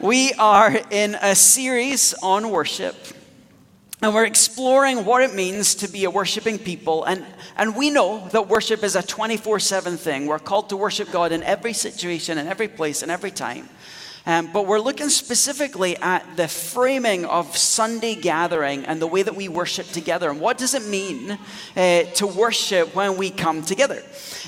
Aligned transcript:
We 0.00 0.32
are 0.34 0.76
in 0.90 1.14
a 1.14 1.34
series 1.36 2.14
on 2.14 2.50
worship, 2.50 2.96
and 4.02 4.12
we're 4.12 4.26
exploring 4.26 5.04
what 5.04 5.22
it 5.22 5.34
means 5.34 5.76
to 5.76 5.88
be 5.88 6.04
a 6.04 6.10
worshiping 6.10 6.58
people. 6.58 7.04
And, 7.04 7.24
and 7.56 7.76
we 7.76 7.90
know 7.90 8.28
that 8.30 8.48
worship 8.48 8.82
is 8.82 8.96
a 8.96 9.02
24 9.02 9.60
7 9.60 9.96
thing. 9.96 10.26
We're 10.26 10.40
called 10.40 10.70
to 10.70 10.76
worship 10.76 11.10
God 11.12 11.30
in 11.30 11.42
every 11.44 11.72
situation, 11.72 12.38
in 12.38 12.48
every 12.48 12.68
place, 12.68 13.02
and 13.02 13.10
every 13.10 13.30
time. 13.30 13.68
Um, 14.26 14.50
but 14.52 14.66
we're 14.66 14.80
looking 14.80 15.10
specifically 15.10 15.98
at 15.98 16.36
the 16.36 16.48
framing 16.48 17.26
of 17.26 17.54
Sunday 17.58 18.14
gathering 18.14 18.86
and 18.86 19.00
the 19.00 19.06
way 19.06 19.22
that 19.22 19.36
we 19.36 19.48
worship 19.48 19.86
together. 19.88 20.30
And 20.30 20.40
what 20.40 20.56
does 20.56 20.72
it 20.72 20.86
mean 20.86 21.38
uh, 21.76 22.04
to 22.04 22.26
worship 22.26 22.94
when 22.94 23.18
we 23.18 23.28
come 23.28 23.60
together? 23.60 24.02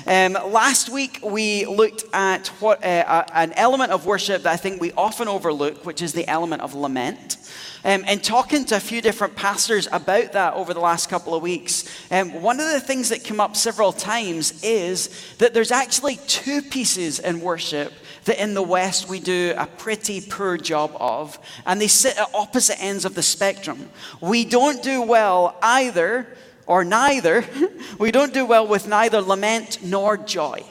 Um, 0.07 0.33
last 0.33 0.89
week, 0.89 1.19
we 1.23 1.67
looked 1.67 2.05
at 2.11 2.47
what 2.59 2.83
uh, 2.83 3.25
an 3.33 3.53
element 3.53 3.91
of 3.91 4.07
worship 4.07 4.43
that 4.43 4.53
I 4.53 4.57
think 4.57 4.81
we 4.81 4.93
often 4.93 5.27
overlook, 5.27 5.85
which 5.85 6.01
is 6.01 6.11
the 6.11 6.27
element 6.27 6.63
of 6.63 6.73
lament. 6.73 7.37
Um, 7.85 8.03
and 8.07 8.23
talking 8.23 8.65
to 8.65 8.77
a 8.77 8.79
few 8.79 9.03
different 9.03 9.35
pastors 9.35 9.87
about 9.91 10.33
that 10.33 10.55
over 10.55 10.73
the 10.73 10.79
last 10.79 11.07
couple 11.07 11.35
of 11.35 11.43
weeks, 11.43 11.85
um, 12.09 12.41
one 12.41 12.59
of 12.59 12.71
the 12.71 12.79
things 12.79 13.09
that 13.09 13.23
came 13.23 13.39
up 13.39 13.55
several 13.55 13.93
times 13.93 14.63
is 14.63 15.35
that 15.37 15.53
there's 15.53 15.71
actually 15.71 16.15
two 16.27 16.63
pieces 16.63 17.19
in 17.19 17.41
worship 17.41 17.93
that 18.27 18.41
in 18.41 18.53
the 18.53 18.61
West 18.61 19.09
we 19.09 19.19
do 19.19 19.53
a 19.57 19.65
pretty 19.65 20.21
poor 20.21 20.57
job 20.57 20.95
of, 20.99 21.39
and 21.65 21.81
they 21.81 21.87
sit 21.87 22.17
at 22.17 22.33
opposite 22.33 22.81
ends 22.81 23.03
of 23.03 23.15
the 23.15 23.23
spectrum. 23.23 23.89
We 24.21 24.45
don't 24.45 24.81
do 24.83 25.01
well 25.01 25.57
either, 25.61 26.27
or 26.65 26.85
neither, 26.85 27.43
we 27.99 28.11
don't 28.11 28.33
do 28.33 28.45
well 28.45 28.67
with 28.67 28.87
neither 28.87 29.21
lament 29.21 29.79
nor 29.83 30.15
joy. 30.15 30.63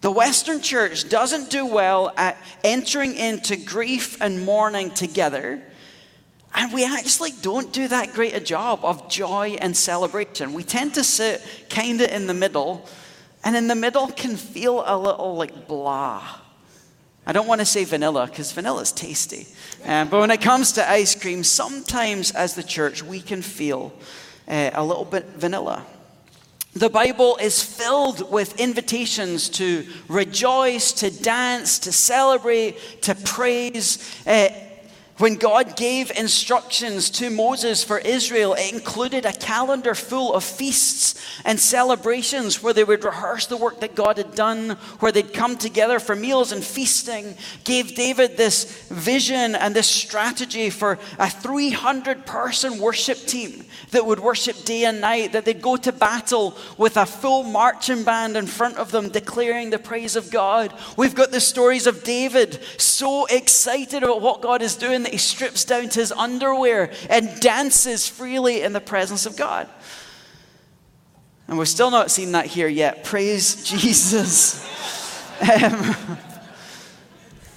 The 0.00 0.10
Western 0.10 0.60
church 0.60 1.08
doesn't 1.08 1.48
do 1.48 1.64
well 1.64 2.12
at 2.16 2.36
entering 2.62 3.14
into 3.14 3.56
grief 3.56 4.20
and 4.20 4.44
mourning 4.44 4.90
together. 4.90 5.62
And 6.54 6.72
we 6.72 6.84
actually 6.84 7.32
don't 7.42 7.72
do 7.72 7.88
that 7.88 8.12
great 8.12 8.34
a 8.34 8.40
job 8.40 8.80
of 8.84 9.08
joy 9.08 9.56
and 9.60 9.76
celebration. 9.76 10.52
We 10.52 10.62
tend 10.62 10.94
to 10.94 11.04
sit 11.04 11.42
kind 11.70 12.00
of 12.00 12.10
in 12.10 12.26
the 12.26 12.34
middle 12.34 12.86
and 13.44 13.54
in 13.54 13.68
the 13.68 13.74
middle 13.74 14.08
can 14.08 14.36
feel 14.36 14.82
a 14.86 14.96
little 14.96 15.36
like 15.36 15.68
blah. 15.68 16.22
I 17.26 17.32
don't 17.32 17.46
want 17.46 17.60
to 17.60 17.64
say 17.64 17.84
vanilla 17.84 18.26
because 18.26 18.52
vanilla 18.52 18.82
is 18.82 18.92
tasty. 18.92 19.46
Um, 19.84 20.08
but 20.08 20.20
when 20.20 20.30
it 20.30 20.40
comes 20.40 20.72
to 20.72 20.88
ice 20.88 21.14
cream, 21.14 21.44
sometimes 21.44 22.32
as 22.32 22.54
the 22.54 22.62
church, 22.62 23.02
we 23.02 23.20
can 23.20 23.40
feel 23.40 23.92
uh, 24.48 24.70
a 24.74 24.84
little 24.84 25.04
bit 25.04 25.24
vanilla. 25.36 25.86
The 26.74 26.90
Bible 26.90 27.36
is 27.36 27.62
filled 27.62 28.32
with 28.32 28.58
invitations 28.58 29.48
to 29.50 29.86
rejoice, 30.08 30.92
to 30.94 31.10
dance, 31.10 31.78
to 31.80 31.92
celebrate, 31.92 33.02
to 33.02 33.14
praise. 33.14 33.98
Uh, 34.26 34.48
when 35.18 35.36
God 35.36 35.76
gave 35.76 36.10
instructions 36.10 37.08
to 37.10 37.30
Moses 37.30 37.84
for 37.84 37.98
Israel, 37.98 38.54
it 38.54 38.72
included 38.72 39.24
a 39.24 39.32
calendar 39.32 39.94
full 39.94 40.34
of 40.34 40.42
feasts 40.42 41.14
and 41.44 41.60
celebrations 41.60 42.60
where 42.60 42.72
they 42.72 42.82
would 42.82 43.04
rehearse 43.04 43.46
the 43.46 43.56
work 43.56 43.78
that 43.80 43.94
God 43.94 44.16
had 44.16 44.34
done, 44.34 44.70
where 44.98 45.12
they'd 45.12 45.32
come 45.32 45.56
together 45.56 46.00
for 46.00 46.16
meals 46.16 46.50
and 46.50 46.64
feasting. 46.64 47.36
Gave 47.62 47.94
David 47.94 48.36
this 48.36 48.88
vision 48.88 49.54
and 49.54 49.72
this 49.72 49.86
strategy 49.86 50.68
for 50.68 50.98
a 51.20 51.30
300 51.30 52.26
person 52.26 52.80
worship 52.80 53.18
team 53.18 53.64
that 53.92 54.04
would 54.04 54.18
worship 54.18 54.64
day 54.64 54.84
and 54.84 55.00
night, 55.00 55.30
that 55.30 55.44
they'd 55.44 55.62
go 55.62 55.76
to 55.76 55.92
battle 55.92 56.56
with 56.76 56.96
a 56.96 57.06
full 57.06 57.44
marching 57.44 58.02
band 58.02 58.36
in 58.36 58.48
front 58.48 58.78
of 58.78 58.90
them 58.90 59.10
declaring 59.10 59.70
the 59.70 59.78
praise 59.78 60.16
of 60.16 60.32
God. 60.32 60.74
We've 60.96 61.14
got 61.14 61.30
the 61.30 61.40
stories 61.40 61.86
of 61.86 62.02
David 62.02 62.58
so 62.78 63.26
excited 63.26 64.02
about 64.02 64.20
what 64.20 64.42
God 64.42 64.60
is 64.60 64.74
doing 64.74 65.03
that 65.04 65.12
he 65.12 65.18
strips 65.18 65.64
down 65.64 65.88
to 65.90 66.00
his 66.00 66.12
underwear 66.12 66.90
and 67.08 67.40
dances 67.40 68.08
freely 68.08 68.62
in 68.62 68.72
the 68.72 68.80
presence 68.80 69.26
of 69.26 69.36
God. 69.36 69.68
And 71.48 71.58
we're 71.58 71.64
still 71.66 71.90
not 71.90 72.10
seeing 72.10 72.32
that 72.32 72.46
here 72.46 72.68
yet. 72.68 73.04
Praise 73.04 73.64
Jesus. 73.64 74.62
Um, 75.44 76.16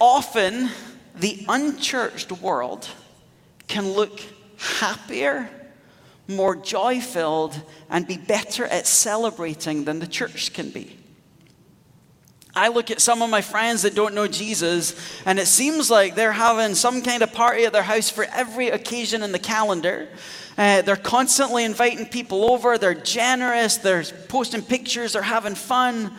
often, 0.02 0.70
the 1.16 1.46
unchurched 1.48 2.32
world 2.32 2.90
can 3.68 3.92
look 3.92 4.20
happier, 4.58 5.48
more 6.28 6.56
joy 6.56 7.00
filled, 7.00 7.60
and 7.88 8.08
be 8.08 8.18
better 8.18 8.66
at 8.66 8.88
celebrating 8.88 9.86
than 9.86 10.00
the 10.00 10.08
church 10.08 10.54
can 10.54 10.72
be. 10.72 10.98
I 12.58 12.70
look 12.70 12.90
at 12.90 13.00
some 13.00 13.22
of 13.22 13.30
my 13.30 13.42
friends 13.42 13.84
that 13.84 13.94
don't 13.94 14.16
know 14.16 14.28
Jesus, 14.28 14.96
and 15.26 15.38
it 15.38 15.46
seems 15.46 15.92
like 15.92 16.16
they're 16.16 16.32
having 16.32 16.74
some 16.74 17.04
kind 17.04 17.22
of 17.22 17.32
party 17.32 17.66
at 17.66 17.72
their 17.72 17.84
house 17.84 18.10
for 18.10 18.26
every 18.34 18.70
occasion 18.70 19.22
in 19.22 19.32
the 19.32 19.40
calendar. 19.40 20.08
Uh, 20.58 20.82
they're 20.82 20.96
constantly 20.96 21.64
inviting 21.64 22.08
people 22.08 22.52
over, 22.52 22.80
they're 22.80 22.96
generous, 22.96 23.78
they're 23.78 24.04
posting 24.28 24.64
pictures, 24.64 25.14
they're 25.14 25.22
having 25.22 25.54
fun. 25.54 26.12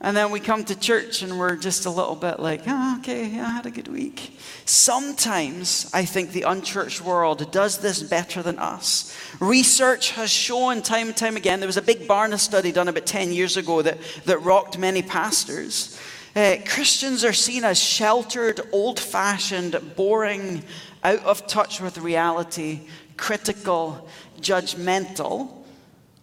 And 0.00 0.16
then 0.16 0.30
we 0.30 0.38
come 0.38 0.64
to 0.64 0.78
church 0.78 1.22
and 1.22 1.40
we're 1.40 1.56
just 1.56 1.84
a 1.84 1.90
little 1.90 2.14
bit 2.14 2.38
like, 2.38 2.62
oh, 2.68 2.98
okay, 3.00 3.26
yeah, 3.26 3.46
I 3.46 3.50
had 3.50 3.66
a 3.66 3.70
good 3.70 3.88
week. 3.88 4.38
Sometimes 4.64 5.90
I 5.92 6.04
think 6.04 6.30
the 6.30 6.42
unchurched 6.42 7.00
world 7.00 7.50
does 7.50 7.78
this 7.78 8.00
better 8.04 8.40
than 8.40 8.60
us. 8.60 9.16
Research 9.40 10.12
has 10.12 10.30
shown 10.30 10.82
time 10.82 11.08
and 11.08 11.16
time 11.16 11.36
again, 11.36 11.58
there 11.58 11.66
was 11.66 11.76
a 11.76 11.82
big 11.82 12.06
Barna 12.06 12.38
study 12.38 12.70
done 12.70 12.86
about 12.86 13.06
10 13.06 13.32
years 13.32 13.56
ago 13.56 13.82
that, 13.82 13.98
that 14.24 14.38
rocked 14.42 14.78
many 14.78 15.02
pastors. 15.02 15.98
Uh, 16.36 16.58
Christians 16.64 17.24
are 17.24 17.32
seen 17.32 17.64
as 17.64 17.80
sheltered, 17.80 18.60
old 18.70 19.00
fashioned, 19.00 19.80
boring, 19.96 20.62
out 21.02 21.24
of 21.24 21.44
touch 21.48 21.80
with 21.80 21.98
reality, 21.98 22.82
critical, 23.16 24.08
judgmental. 24.40 25.52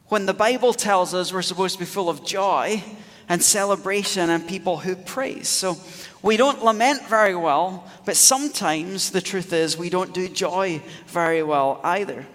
When 0.07 0.25
the 0.25 0.34
Bible 0.34 0.72
tells 0.72 1.13
us 1.13 1.34
we're 1.34 1.42
supposed 1.42 1.74
to 1.74 1.80
be 1.80 1.86
full 1.86 2.09
of 2.09 2.25
joy 2.25 2.81
and 3.30 3.41
celebration 3.41 4.30
and 4.30 4.47
people 4.47 4.78
who 4.78 4.96
praise. 4.96 5.47
So 5.47 5.78
we 6.22 6.38
don't 6.38 6.63
lament 6.63 7.08
very 7.08 7.36
well, 7.36 7.90
but 8.06 8.16
sometimes 8.16 9.12
the 9.12 9.22
truth 9.22 9.53
is 9.53 9.78
we 9.78 9.90
don't 9.90 10.13
do 10.13 10.28
joy 10.28 10.81
very 11.08 11.44
well 11.44 11.80
either. 11.84 12.25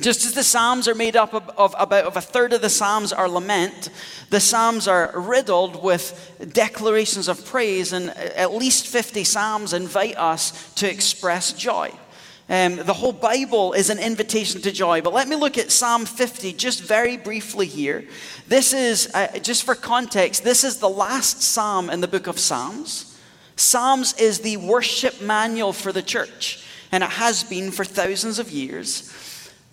Just 0.00 0.24
as 0.26 0.32
the 0.32 0.42
Psalms 0.42 0.88
are 0.88 0.94
made 0.94 1.14
up 1.14 1.32
of, 1.56 1.74
about 1.78 2.04
of 2.04 2.16
a 2.16 2.20
third 2.20 2.52
of 2.52 2.60
the 2.60 2.68
Psalms 2.68 3.12
are 3.12 3.28
lament, 3.28 3.90
the 4.30 4.40
Psalms 4.40 4.88
are 4.88 5.12
riddled 5.14 5.84
with 5.84 6.50
declarations 6.52 7.28
of 7.28 7.44
praise, 7.44 7.92
and 7.92 8.10
at 8.10 8.52
least 8.52 8.88
50 8.88 9.22
Psalms 9.22 9.72
invite 9.72 10.16
us 10.16 10.72
to 10.74 10.90
express 10.90 11.52
joy. 11.52 11.92
Um, 12.48 12.76
the 12.76 12.92
whole 12.92 13.12
Bible 13.12 13.72
is 13.72 13.88
an 13.88 13.98
invitation 13.98 14.60
to 14.62 14.72
joy. 14.72 15.00
But 15.00 15.14
let 15.14 15.28
me 15.28 15.36
look 15.36 15.56
at 15.56 15.70
Psalm 15.70 16.04
50 16.04 16.52
just 16.52 16.82
very 16.82 17.16
briefly 17.16 17.66
here. 17.66 18.06
This 18.46 18.74
is, 18.74 19.10
uh, 19.14 19.38
just 19.38 19.62
for 19.62 19.74
context, 19.74 20.44
this 20.44 20.62
is 20.62 20.76
the 20.76 20.88
last 20.88 21.42
psalm 21.42 21.88
in 21.88 22.02
the 22.02 22.08
book 22.08 22.26
of 22.26 22.38
Psalms. 22.38 23.18
Psalms 23.56 24.14
is 24.18 24.40
the 24.40 24.58
worship 24.58 25.22
manual 25.22 25.72
for 25.72 25.90
the 25.90 26.02
church, 26.02 26.66
and 26.92 27.02
it 27.02 27.10
has 27.10 27.44
been 27.44 27.70
for 27.70 27.84
thousands 27.84 28.38
of 28.38 28.50
years. 28.50 29.10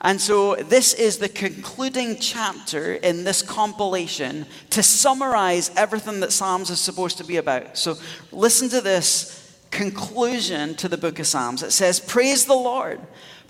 And 0.03 0.19
so, 0.19 0.55
this 0.55 0.93
is 0.93 1.17
the 1.17 1.29
concluding 1.29 2.17
chapter 2.19 2.93
in 2.93 3.23
this 3.23 3.43
compilation 3.43 4.47
to 4.71 4.81
summarize 4.81 5.69
everything 5.75 6.21
that 6.21 6.31
Psalms 6.31 6.71
is 6.71 6.79
supposed 6.79 7.17
to 7.19 7.23
be 7.23 7.37
about. 7.37 7.77
So, 7.77 7.97
listen 8.31 8.69
to 8.69 8.81
this 8.81 9.40
conclusion 9.71 10.75
to 10.75 10.87
the 10.87 10.97
book 10.97 11.17
of 11.19 11.27
Psalms. 11.27 11.63
It 11.63 11.71
says, 11.71 11.99
Praise 11.99 12.45
the 12.45 12.53
Lord. 12.53 12.99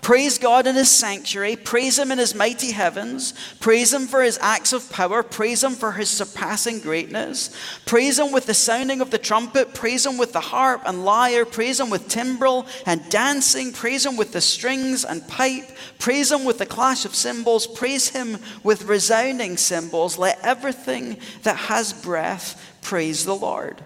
Praise 0.02 0.36
God 0.36 0.66
in 0.66 0.74
his 0.74 0.90
sanctuary. 0.90 1.54
Praise 1.54 1.96
him 1.96 2.10
in 2.10 2.18
his 2.18 2.34
mighty 2.34 2.72
heavens. 2.72 3.34
Praise 3.60 3.92
him 3.92 4.08
for 4.08 4.20
his 4.20 4.36
acts 4.42 4.72
of 4.72 4.90
power. 4.90 5.22
Praise 5.22 5.62
him 5.62 5.74
for 5.74 5.92
his 5.92 6.10
surpassing 6.10 6.80
greatness. 6.80 7.56
Praise 7.86 8.18
him 8.18 8.32
with 8.32 8.46
the 8.46 8.54
sounding 8.54 9.00
of 9.00 9.12
the 9.12 9.18
trumpet. 9.18 9.74
Praise 9.74 10.04
him 10.04 10.18
with 10.18 10.32
the 10.32 10.40
harp 10.40 10.82
and 10.86 11.04
lyre. 11.04 11.44
Praise 11.44 11.78
him 11.78 11.88
with 11.88 12.08
timbrel 12.08 12.66
and 12.84 13.08
dancing. 13.10 13.70
Praise 13.70 14.04
him 14.04 14.16
with 14.16 14.32
the 14.32 14.40
strings 14.40 15.04
and 15.04 15.26
pipe. 15.28 15.70
Praise 16.00 16.32
him 16.32 16.44
with 16.44 16.58
the 16.58 16.66
clash 16.66 17.04
of 17.04 17.14
cymbals. 17.14 17.68
Praise 17.68 18.08
him 18.08 18.38
with 18.64 18.86
resounding 18.86 19.56
cymbals. 19.56 20.18
Let 20.18 20.40
everything 20.42 21.18
that 21.44 21.56
has 21.56 21.92
breath 21.92 22.60
praise 22.82 23.24
the 23.24 23.36
Lord. 23.36 23.84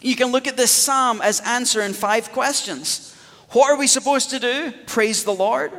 You 0.00 0.16
can 0.16 0.30
look 0.32 0.46
at 0.46 0.56
this 0.56 0.70
psalm 0.70 1.20
as 1.22 1.40
answering 1.40 1.92
five 1.92 2.32
questions. 2.32 3.14
What 3.50 3.70
are 3.70 3.78
we 3.78 3.86
supposed 3.86 4.30
to 4.30 4.38
do? 4.38 4.72
Praise 4.86 5.24
the 5.24 5.34
Lord. 5.34 5.72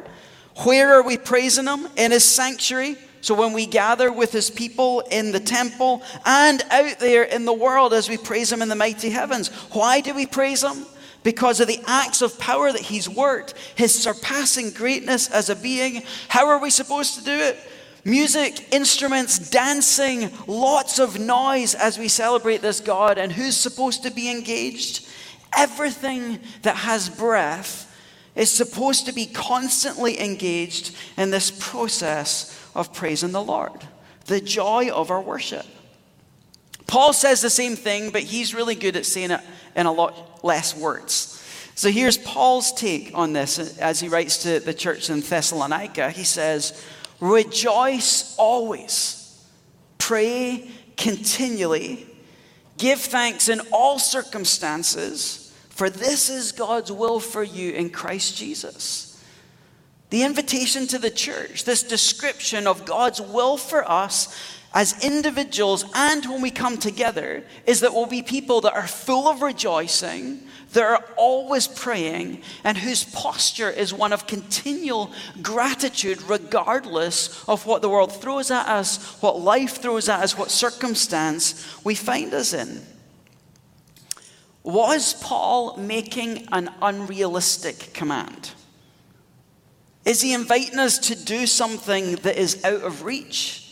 Where 0.64 0.94
are 0.96 1.04
we 1.04 1.18
praising 1.18 1.68
Him? 1.68 1.88
In 1.96 2.12
His 2.12 2.24
sanctuary. 2.24 2.98
So 3.22 3.36
when 3.36 3.54
we 3.54 3.66
gather 3.66 4.12
with 4.12 4.32
His 4.32 4.50
people 4.50 5.02
in 5.12 5.32
the 5.32 5.40
temple 5.40 6.02
and 6.26 6.62
out 6.72 7.00
there 7.00 7.24
in 7.24 7.46
the 7.46 7.54
world 7.54 7.94
as 7.94 8.10
we 8.10 8.18
praise 8.18 8.52
Him 8.52 8.62
in 8.62 8.70
the 8.70 8.76
mighty 8.76 9.10
heavens. 9.10 9.50
Why 9.72 10.02
do 10.02 10.14
we 10.14 10.26
praise 10.26 10.64
Him? 10.64 10.86
Because 11.24 11.60
of 11.60 11.68
the 11.68 11.82
acts 11.86 12.22
of 12.22 12.40
power 12.40 12.72
that 12.72 12.82
He's 12.82 13.10
worked, 13.10 13.54
His 13.76 13.94
surpassing 13.94 14.72
greatness 14.72 15.30
as 15.30 15.50
a 15.50 15.56
being. 15.56 16.04
How 16.30 16.48
are 16.48 16.60
we 16.60 16.70
supposed 16.70 17.20
to 17.20 17.24
do 17.24 17.34
it? 17.34 17.58
Music, 18.08 18.74
instruments, 18.74 19.38
dancing, 19.50 20.32
lots 20.48 20.98
of 20.98 21.20
noise 21.20 21.76
as 21.76 22.00
we 22.00 22.08
celebrate 22.08 22.62
this 22.62 22.80
God. 22.80 23.18
And 23.18 23.34
who's 23.34 23.58
supposed 23.58 24.04
to 24.04 24.10
be 24.10 24.32
engaged? 24.32 25.06
Everything 25.54 26.40
that 26.62 26.78
has 26.78 27.10
breath 27.10 27.94
is 28.34 28.50
supposed 28.50 29.08
to 29.08 29.12
be 29.12 29.26
constantly 29.26 30.22
engaged 30.22 30.96
in 31.18 31.32
this 31.32 31.52
process 31.52 32.58
of 32.74 32.94
praising 32.94 33.34
the 33.34 33.44
Lord, 33.44 33.86
the 34.28 34.40
joy 34.40 34.90
of 34.90 35.12
our 35.12 35.22
worship. 35.22 35.66
Paul 36.88 37.12
says 37.12 37.42
the 37.42 37.50
same 37.50 37.76
thing, 37.76 38.12
but 38.12 38.24
he's 38.24 38.56
really 38.56 38.76
good 38.76 38.96
at 38.96 39.06
saying 39.06 39.32
it 39.32 39.42
in 39.76 39.86
a 39.86 39.92
lot 39.92 40.46
less 40.46 40.74
words. 40.74 41.34
So 41.76 41.92
here's 41.92 42.18
Paul's 42.18 42.72
take 42.72 43.12
on 43.14 43.34
this 43.34 43.78
as 43.80 44.00
he 44.00 44.08
writes 44.08 44.44
to 44.44 44.62
the 44.62 44.74
church 44.74 45.10
in 45.10 45.20
Thessalonica. 45.20 46.10
He 46.10 46.24
says, 46.24 46.82
Rejoice 47.20 48.36
always, 48.38 49.46
pray 49.98 50.70
continually, 50.98 52.06
give 52.78 53.00
thanks 53.00 53.50
in 53.50 53.62
all 53.72 53.98
circumstances, 53.98 55.56
for 55.70 55.90
this 55.90 56.30
is 56.30 56.52
God's 56.52 56.92
will 56.92 57.20
for 57.20 57.44
you 57.44 57.74
in 57.74 57.90
Christ 57.90 58.38
Jesus. 58.38 59.24
The 60.10 60.24
invitation 60.24 60.88
to 60.88 61.00
the 61.00 61.10
church, 61.10 61.66
this 61.66 61.84
description 61.84 62.66
of 62.66 62.86
God's 62.86 63.20
will 63.20 63.58
for 63.58 63.90
us 63.90 64.57
as 64.74 65.04
individuals 65.04 65.86
and 65.96 66.26
when 66.26 66.42
we 66.42 66.52
come 66.52 66.78
together, 66.78 67.44
is 67.66 67.80
that 67.80 67.94
we'll 67.94 68.06
be 68.06 68.22
people 68.22 68.62
that 68.62 68.74
are 68.74 68.88
full 68.88 69.28
of 69.28 69.42
rejoicing 69.42 70.48
that 70.74 70.84
are 70.84 71.04
always 71.16 71.68
praying 71.68 72.42
and 72.64 72.78
whose 72.78 73.04
posture 73.04 73.70
is 73.70 73.94
one 73.94 74.14
of 74.14 74.28
continual 74.28 75.12
gratitude, 75.42 76.22
regardless 76.24 77.44
of 77.48 77.66
what 77.66 77.82
the 77.82 77.90
world 77.90 78.14
throws 78.22 78.52
at 78.52 78.68
us, 78.68 79.20
what 79.22 79.40
life 79.40 79.78
throws 79.78 80.10
at 80.10 80.20
us, 80.20 80.38
what 80.38 80.52
circumstance 80.52 81.66
we 81.84 81.96
find 81.96 82.34
us 82.34 82.54
in. 82.54 82.82
Was 84.64 85.14
Paul 85.14 85.78
making 85.78 86.48
an 86.52 86.70
unrealistic 86.82 87.94
command? 87.94 88.52
Is 90.04 90.22
he 90.22 90.34
inviting 90.34 90.80
us 90.80 91.00
to 91.00 91.16
do 91.16 91.48
something 91.48 92.16
that 92.18 92.38
is 92.38 92.64
out 92.66 92.82
of 92.82 93.04
reach? 93.04 93.67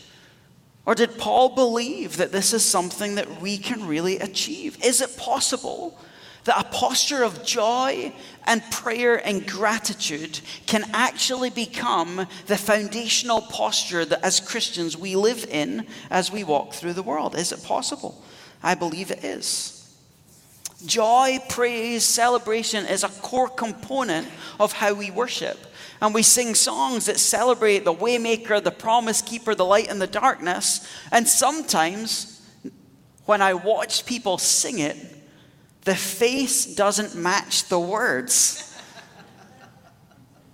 Or 0.86 0.94
did 0.94 1.18
Paul 1.18 1.50
believe 1.50 2.16
that 2.16 2.32
this 2.32 2.52
is 2.52 2.64
something 2.64 3.16
that 3.16 3.40
we 3.40 3.58
can 3.58 3.86
really 3.86 4.18
achieve? 4.20 4.82
Is 4.84 5.00
it 5.00 5.16
possible 5.16 5.98
that 6.46 6.60
a 6.60 6.68
posture 6.70 7.24
of 7.24 7.44
joy 7.44 8.12
and 8.46 8.62
prayer 8.70 9.16
and 9.26 9.46
gratitude 9.46 10.40
can 10.66 10.84
actually 10.94 11.50
become 11.50 12.26
the 12.46 12.56
foundational 12.56 13.42
posture 13.42 14.04
that 14.04 14.24
as 14.24 14.38
Christians 14.38 14.96
we 14.96 15.16
live 15.16 15.44
in 15.50 15.86
as 16.08 16.30
we 16.30 16.44
walk 16.44 16.72
through 16.72 16.92
the 16.92 17.02
world. 17.02 17.34
Is 17.34 17.50
it 17.50 17.64
possible? 17.64 18.22
I 18.62 18.76
believe 18.76 19.10
it 19.10 19.24
is. 19.24 19.72
Joy, 20.84 21.40
praise, 21.48 22.04
celebration 22.04 22.86
is 22.86 23.02
a 23.02 23.08
core 23.08 23.48
component 23.48 24.28
of 24.60 24.72
how 24.72 24.94
we 24.94 25.10
worship. 25.10 25.58
And 26.00 26.14
we 26.14 26.22
sing 26.22 26.54
songs 26.54 27.06
that 27.06 27.18
celebrate 27.18 27.84
the 27.84 27.94
waymaker, 27.94 28.62
the 28.62 28.70
promise 28.70 29.22
keeper, 29.22 29.54
the 29.54 29.64
light 29.64 29.88
in 29.88 29.98
the 29.98 30.06
darkness. 30.06 30.86
And 31.10 31.26
sometimes 31.26 32.42
when 33.24 33.42
I 33.42 33.54
watch 33.54 34.06
people 34.06 34.38
sing 34.38 34.78
it, 34.78 34.96
the 35.82 35.94
face 35.94 36.66
doesn't 36.66 37.14
match 37.14 37.68
the 37.68 37.78
words. 37.78 38.75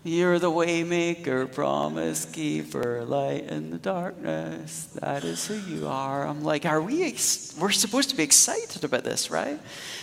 You're 0.04 0.40
the 0.40 0.50
waymaker, 0.50 1.52
promise 1.52 2.25
keeper, 2.25 3.04
light 3.04 3.44
in 3.44 3.70
the 3.70 3.78
darkness. 3.78 4.87
That 5.00 5.22
is 5.22 5.46
who 5.46 5.54
you 5.54 5.87
are. 5.87 6.26
I'm 6.26 6.43
like, 6.43 6.66
are 6.66 6.82
we? 6.82 7.04
Ex- 7.04 7.54
we're 7.56 7.70
supposed 7.70 8.10
to 8.10 8.16
be 8.16 8.25
excited 8.25 8.82
about 8.82 9.04
this, 9.04 9.31
right? 9.31 9.60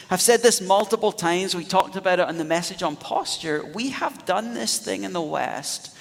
I've 0.09 0.21
said 0.21 0.41
this 0.41 0.61
multiple 0.61 1.11
times. 1.11 1.53
We 1.53 1.65
talked 1.65 1.97
about 1.97 2.21
it 2.21 2.29
in 2.29 2.37
the 2.37 2.45
message 2.45 2.81
on 2.81 2.95
posture. 2.95 3.65
We 3.73 3.89
have 3.89 4.25
done 4.25 4.53
this 4.53 4.79
thing 4.79 5.03
in 5.03 5.11
the 5.11 5.21
West 5.21 5.93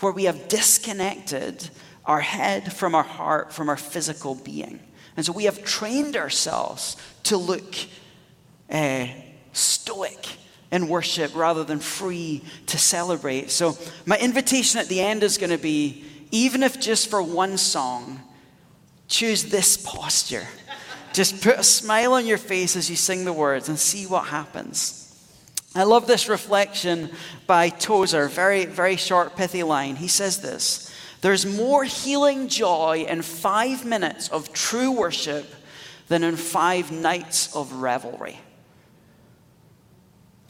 where 0.00 0.10
we 0.10 0.24
have 0.24 0.48
disconnected 0.48 1.70
our 2.04 2.20
head 2.20 2.72
from 2.72 2.96
our 2.96 3.04
heart, 3.04 3.52
from 3.52 3.68
our 3.68 3.76
physical 3.76 4.34
being. 4.34 4.80
And 5.16 5.24
so 5.24 5.32
we 5.32 5.44
have 5.44 5.62
trained 5.62 6.16
ourselves 6.16 6.96
to 7.22 7.36
look 7.36 7.72
uh, 8.68 9.06
stoic 9.52 10.26
in 10.72 10.88
worship 10.88 11.36
rather 11.36 11.62
than 11.62 11.78
free 11.78 12.42
to 12.66 12.78
celebrate. 12.78 13.50
So, 13.50 13.78
my 14.06 14.18
invitation 14.18 14.80
at 14.80 14.88
the 14.88 15.00
end 15.00 15.22
is 15.22 15.38
going 15.38 15.50
to 15.50 15.58
be 15.58 16.04
even 16.32 16.62
if 16.62 16.80
just 16.80 17.08
for 17.10 17.22
one 17.22 17.58
song, 17.58 18.20
choose 19.06 19.44
this 19.44 19.76
posture. 19.76 20.48
Just 21.12 21.42
put 21.42 21.58
a 21.58 21.62
smile 21.62 22.14
on 22.14 22.26
your 22.26 22.38
face 22.38 22.74
as 22.74 22.88
you 22.88 22.96
sing 22.96 23.26
the 23.26 23.34
words 23.34 23.68
and 23.68 23.78
see 23.78 24.06
what 24.06 24.26
happens. 24.28 24.98
I 25.74 25.84
love 25.84 26.06
this 26.06 26.28
reflection 26.28 27.10
by 27.46 27.68
Tozer, 27.68 28.28
very, 28.28 28.64
very 28.64 28.96
short, 28.96 29.36
pithy 29.36 29.62
line. 29.62 29.96
He 29.96 30.08
says 30.08 30.40
this 30.40 30.90
There's 31.20 31.44
more 31.44 31.84
healing 31.84 32.48
joy 32.48 33.04
in 33.06 33.20
five 33.20 33.84
minutes 33.84 34.30
of 34.30 34.54
true 34.54 34.90
worship 34.90 35.46
than 36.08 36.24
in 36.24 36.36
five 36.36 36.90
nights 36.90 37.54
of 37.54 37.74
revelry. 37.74 38.38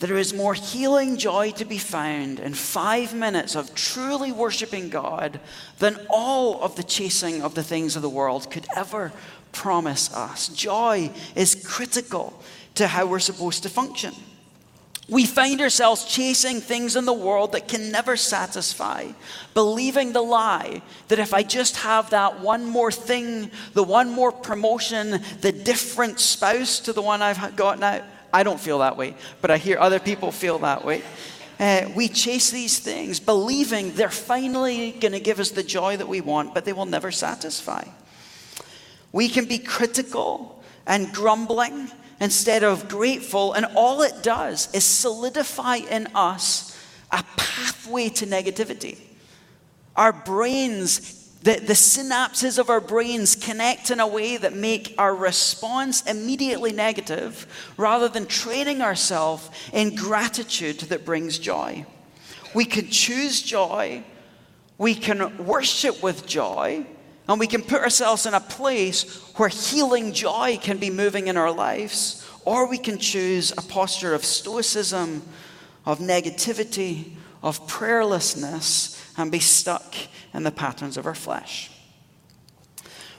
There 0.02 0.18
is 0.18 0.34
more 0.34 0.54
healing 0.54 1.16
joy 1.16 1.52
to 1.52 1.64
be 1.64 1.78
found 1.78 2.40
in 2.40 2.54
five 2.54 3.14
minutes 3.14 3.54
of 3.54 3.72
truly 3.72 4.32
worshiping 4.32 4.88
God 4.88 5.38
than 5.78 5.96
all 6.10 6.60
of 6.60 6.74
the 6.74 6.82
chasing 6.82 7.40
of 7.40 7.54
the 7.54 7.62
things 7.62 7.94
of 7.94 8.02
the 8.02 8.08
world 8.08 8.50
could 8.50 8.66
ever 8.74 9.12
promise 9.52 10.12
us. 10.12 10.48
Joy 10.48 11.12
is 11.36 11.54
critical 11.64 12.42
to 12.74 12.88
how 12.88 13.06
we're 13.06 13.20
supposed 13.20 13.62
to 13.62 13.68
function. 13.68 14.12
We 15.08 15.24
find 15.24 15.60
ourselves 15.60 16.04
chasing 16.04 16.60
things 16.60 16.96
in 16.96 17.04
the 17.04 17.12
world 17.12 17.52
that 17.52 17.68
can 17.68 17.92
never 17.92 18.16
satisfy, 18.16 19.12
believing 19.54 20.12
the 20.12 20.22
lie 20.22 20.82
that 21.06 21.20
if 21.20 21.32
I 21.32 21.44
just 21.44 21.76
have 21.76 22.10
that 22.10 22.40
one 22.40 22.64
more 22.64 22.90
thing, 22.90 23.52
the 23.74 23.84
one 23.84 24.10
more 24.10 24.32
promotion, 24.32 25.22
the 25.42 25.52
different 25.52 26.18
spouse 26.18 26.80
to 26.80 26.92
the 26.92 27.02
one 27.02 27.22
I've 27.22 27.54
got 27.54 27.78
now, 27.78 28.02
I 28.32 28.42
don't 28.42 28.60
feel 28.60 28.78
that 28.78 28.96
way, 28.96 29.14
but 29.40 29.50
I 29.50 29.58
hear 29.58 29.78
other 29.78 30.00
people 30.00 30.32
feel 30.32 30.58
that 30.60 30.84
way. 30.84 31.02
Uh, 31.60 31.88
we 31.94 32.08
chase 32.08 32.50
these 32.50 32.78
things, 32.78 33.20
believing 33.20 33.92
they're 33.92 34.08
finally 34.08 34.92
going 34.92 35.12
to 35.12 35.20
give 35.20 35.38
us 35.38 35.50
the 35.50 35.62
joy 35.62 35.96
that 35.96 36.08
we 36.08 36.20
want, 36.20 36.54
but 36.54 36.64
they 36.64 36.72
will 36.72 36.86
never 36.86 37.12
satisfy. 37.12 37.84
We 39.12 39.28
can 39.28 39.44
be 39.44 39.58
critical 39.58 40.62
and 40.86 41.12
grumbling 41.12 41.90
instead 42.20 42.64
of 42.64 42.88
grateful, 42.88 43.52
and 43.52 43.66
all 43.76 44.02
it 44.02 44.22
does 44.22 44.72
is 44.74 44.84
solidify 44.84 45.76
in 45.76 46.08
us 46.14 46.76
a 47.10 47.22
pathway 47.36 48.08
to 48.08 48.26
negativity. 48.26 48.98
Our 49.94 50.12
brains 50.12 51.21
the, 51.42 51.54
the 51.54 51.72
synapses 51.72 52.58
of 52.58 52.70
our 52.70 52.80
brains 52.80 53.34
connect 53.34 53.90
in 53.90 53.98
a 53.98 54.06
way 54.06 54.36
that 54.36 54.54
make 54.54 54.94
our 54.96 55.14
response 55.14 56.02
immediately 56.02 56.72
negative 56.72 57.46
rather 57.76 58.08
than 58.08 58.26
training 58.26 58.80
ourselves 58.80 59.50
in 59.72 59.96
gratitude 59.96 60.78
that 60.80 61.04
brings 61.04 61.38
joy. 61.38 61.84
We 62.54 62.64
can 62.64 62.88
choose 62.88 63.42
joy, 63.42 64.04
we 64.78 64.94
can 64.94 65.44
worship 65.44 66.02
with 66.02 66.26
joy, 66.26 66.86
and 67.28 67.40
we 67.40 67.46
can 67.48 67.62
put 67.62 67.82
ourselves 67.82 68.26
in 68.26 68.34
a 68.34 68.40
place 68.40 69.18
where 69.36 69.48
healing 69.48 70.12
joy 70.12 70.58
can 70.60 70.78
be 70.78 70.90
moving 70.90 71.26
in 71.26 71.36
our 71.36 71.52
lives, 71.52 72.24
or 72.44 72.68
we 72.68 72.78
can 72.78 72.98
choose 72.98 73.52
a 73.52 73.62
posture 73.62 74.14
of 74.14 74.24
stoicism, 74.24 75.22
of 75.86 75.98
negativity, 75.98 77.12
of 77.42 77.66
prayerlessness, 77.66 79.01
and 79.16 79.30
be 79.30 79.38
stuck 79.38 79.94
in 80.34 80.42
the 80.42 80.50
patterns 80.50 80.96
of 80.96 81.06
our 81.06 81.14
flesh. 81.14 81.70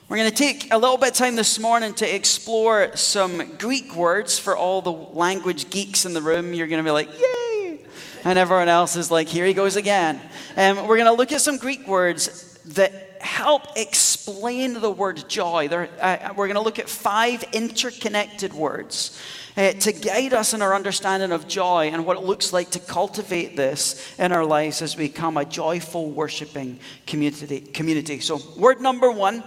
We're 0.09 0.17
going 0.17 0.29
to 0.29 0.35
take 0.35 0.71
a 0.71 0.77
little 0.77 0.97
bit 0.97 1.11
of 1.11 1.15
time 1.15 1.35
this 1.35 1.57
morning 1.59 1.93
to 1.95 2.15
explore 2.15 2.95
some 2.95 3.55
Greek 3.57 3.95
words 3.95 4.37
for 4.37 4.55
all 4.55 4.81
the 4.81 4.91
language 4.91 5.69
geeks 5.69 6.05
in 6.05 6.13
the 6.13 6.21
room. 6.21 6.53
You're 6.53 6.67
going 6.67 6.83
to 6.83 6.87
be 6.87 6.91
like, 6.91 7.09
yay! 7.19 7.79
And 8.25 8.37
everyone 8.37 8.67
else 8.67 8.95
is 8.95 9.09
like, 9.09 9.27
here 9.27 9.45
he 9.45 9.53
goes 9.53 9.75
again. 9.75 10.19
Um, 10.55 10.87
we're 10.87 10.97
going 10.97 11.05
to 11.09 11.13
look 11.13 11.31
at 11.31 11.41
some 11.41 11.57
Greek 11.57 11.87
words 11.87 12.59
that 12.65 13.02
help 13.23 13.77
explain 13.77 14.73
the 14.73 14.91
word 14.91 15.27
joy. 15.27 15.67
Uh, 15.67 16.33
we're 16.35 16.47
going 16.47 16.55
to 16.55 16.61
look 16.61 16.79
at 16.79 16.89
five 16.89 17.43
interconnected 17.53 18.53
words 18.53 19.19
uh, 19.55 19.71
to 19.73 19.91
guide 19.91 20.33
us 20.33 20.53
in 20.53 20.61
our 20.61 20.73
understanding 20.73 21.31
of 21.31 21.47
joy 21.47 21.89
and 21.93 22.05
what 22.05 22.17
it 22.17 22.23
looks 22.23 22.53
like 22.53 22.71
to 22.71 22.79
cultivate 22.79 23.55
this 23.55 24.13
in 24.19 24.31
our 24.31 24.45
lives 24.45 24.81
as 24.81 24.97
we 24.97 25.07
become 25.07 25.37
a 25.37 25.45
joyful, 25.45 26.09
worshiping 26.11 26.79
community. 27.05 27.61
community. 27.61 28.19
So, 28.19 28.39
word 28.57 28.81
number 28.81 29.11
one 29.11 29.43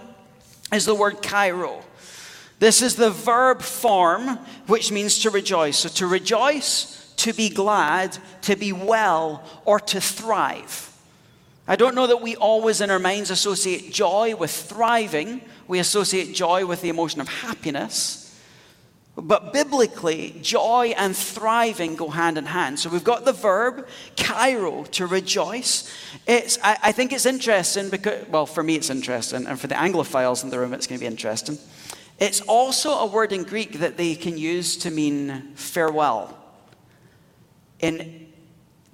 is 0.73 0.85
the 0.85 0.95
word 0.95 1.21
chairo. 1.21 1.83
This 2.59 2.81
is 2.81 2.95
the 2.95 3.11
verb 3.11 3.61
form, 3.61 4.39
which 4.65 4.91
means 4.91 5.19
to 5.19 5.29
rejoice. 5.29 5.77
So, 5.79 5.89
to 5.89 6.07
rejoice, 6.07 7.13
to 7.17 7.33
be 7.33 7.49
glad, 7.49 8.17
to 8.43 8.55
be 8.55 8.73
well, 8.73 9.43
or 9.65 9.79
to 9.81 10.01
thrive. 10.01 10.86
I 11.67 11.75
don't 11.75 11.95
know 11.95 12.07
that 12.07 12.21
we 12.21 12.35
always 12.35 12.79
in 12.79 12.89
our 12.89 12.99
minds 12.99 13.29
associate 13.29 13.91
joy 13.91 14.35
with 14.35 14.51
thriving. 14.51 15.41
We 15.67 15.79
associate 15.79 16.33
joy 16.33 16.65
with 16.65 16.81
the 16.81 16.89
emotion 16.89 17.19
of 17.19 17.27
happiness. 17.27 18.23
But 19.17 19.51
biblically, 19.51 20.37
joy 20.43 20.93
and 20.95 21.17
thriving 21.17 21.95
go 21.95 22.09
hand 22.09 22.37
in 22.37 22.45
hand. 22.45 22.79
So 22.79 22.89
we've 22.89 23.03
got 23.03 23.25
the 23.25 23.33
verb, 23.33 23.87
chairo, 24.15 24.83
to 24.91 25.07
rejoice. 25.07 25.91
It's, 26.27 26.59
I, 26.63 26.77
I 26.83 26.91
think 26.91 27.11
it's 27.11 27.25
interesting 27.25 27.89
because, 27.89 28.27
well, 28.29 28.45
for 28.45 28.61
me 28.61 28.75
it's 28.75 28.91
interesting, 28.91 29.47
and 29.47 29.59
for 29.59 29.65
the 29.65 29.75
Anglophiles 29.75 30.43
in 30.43 30.51
the 30.51 30.59
room, 30.59 30.71
it's 30.71 30.85
going 30.85 30.99
to 30.99 31.03
be 31.03 31.07
interesting. 31.07 31.57
It's 32.19 32.41
also 32.41 32.91
a 32.91 33.07
word 33.07 33.33
in 33.33 33.43
Greek 33.43 33.79
that 33.79 33.97
they 33.97 34.13
can 34.13 34.37
use 34.37 34.77
to 34.77 34.91
mean 34.91 35.51
farewell. 35.55 36.37
In 37.79 38.27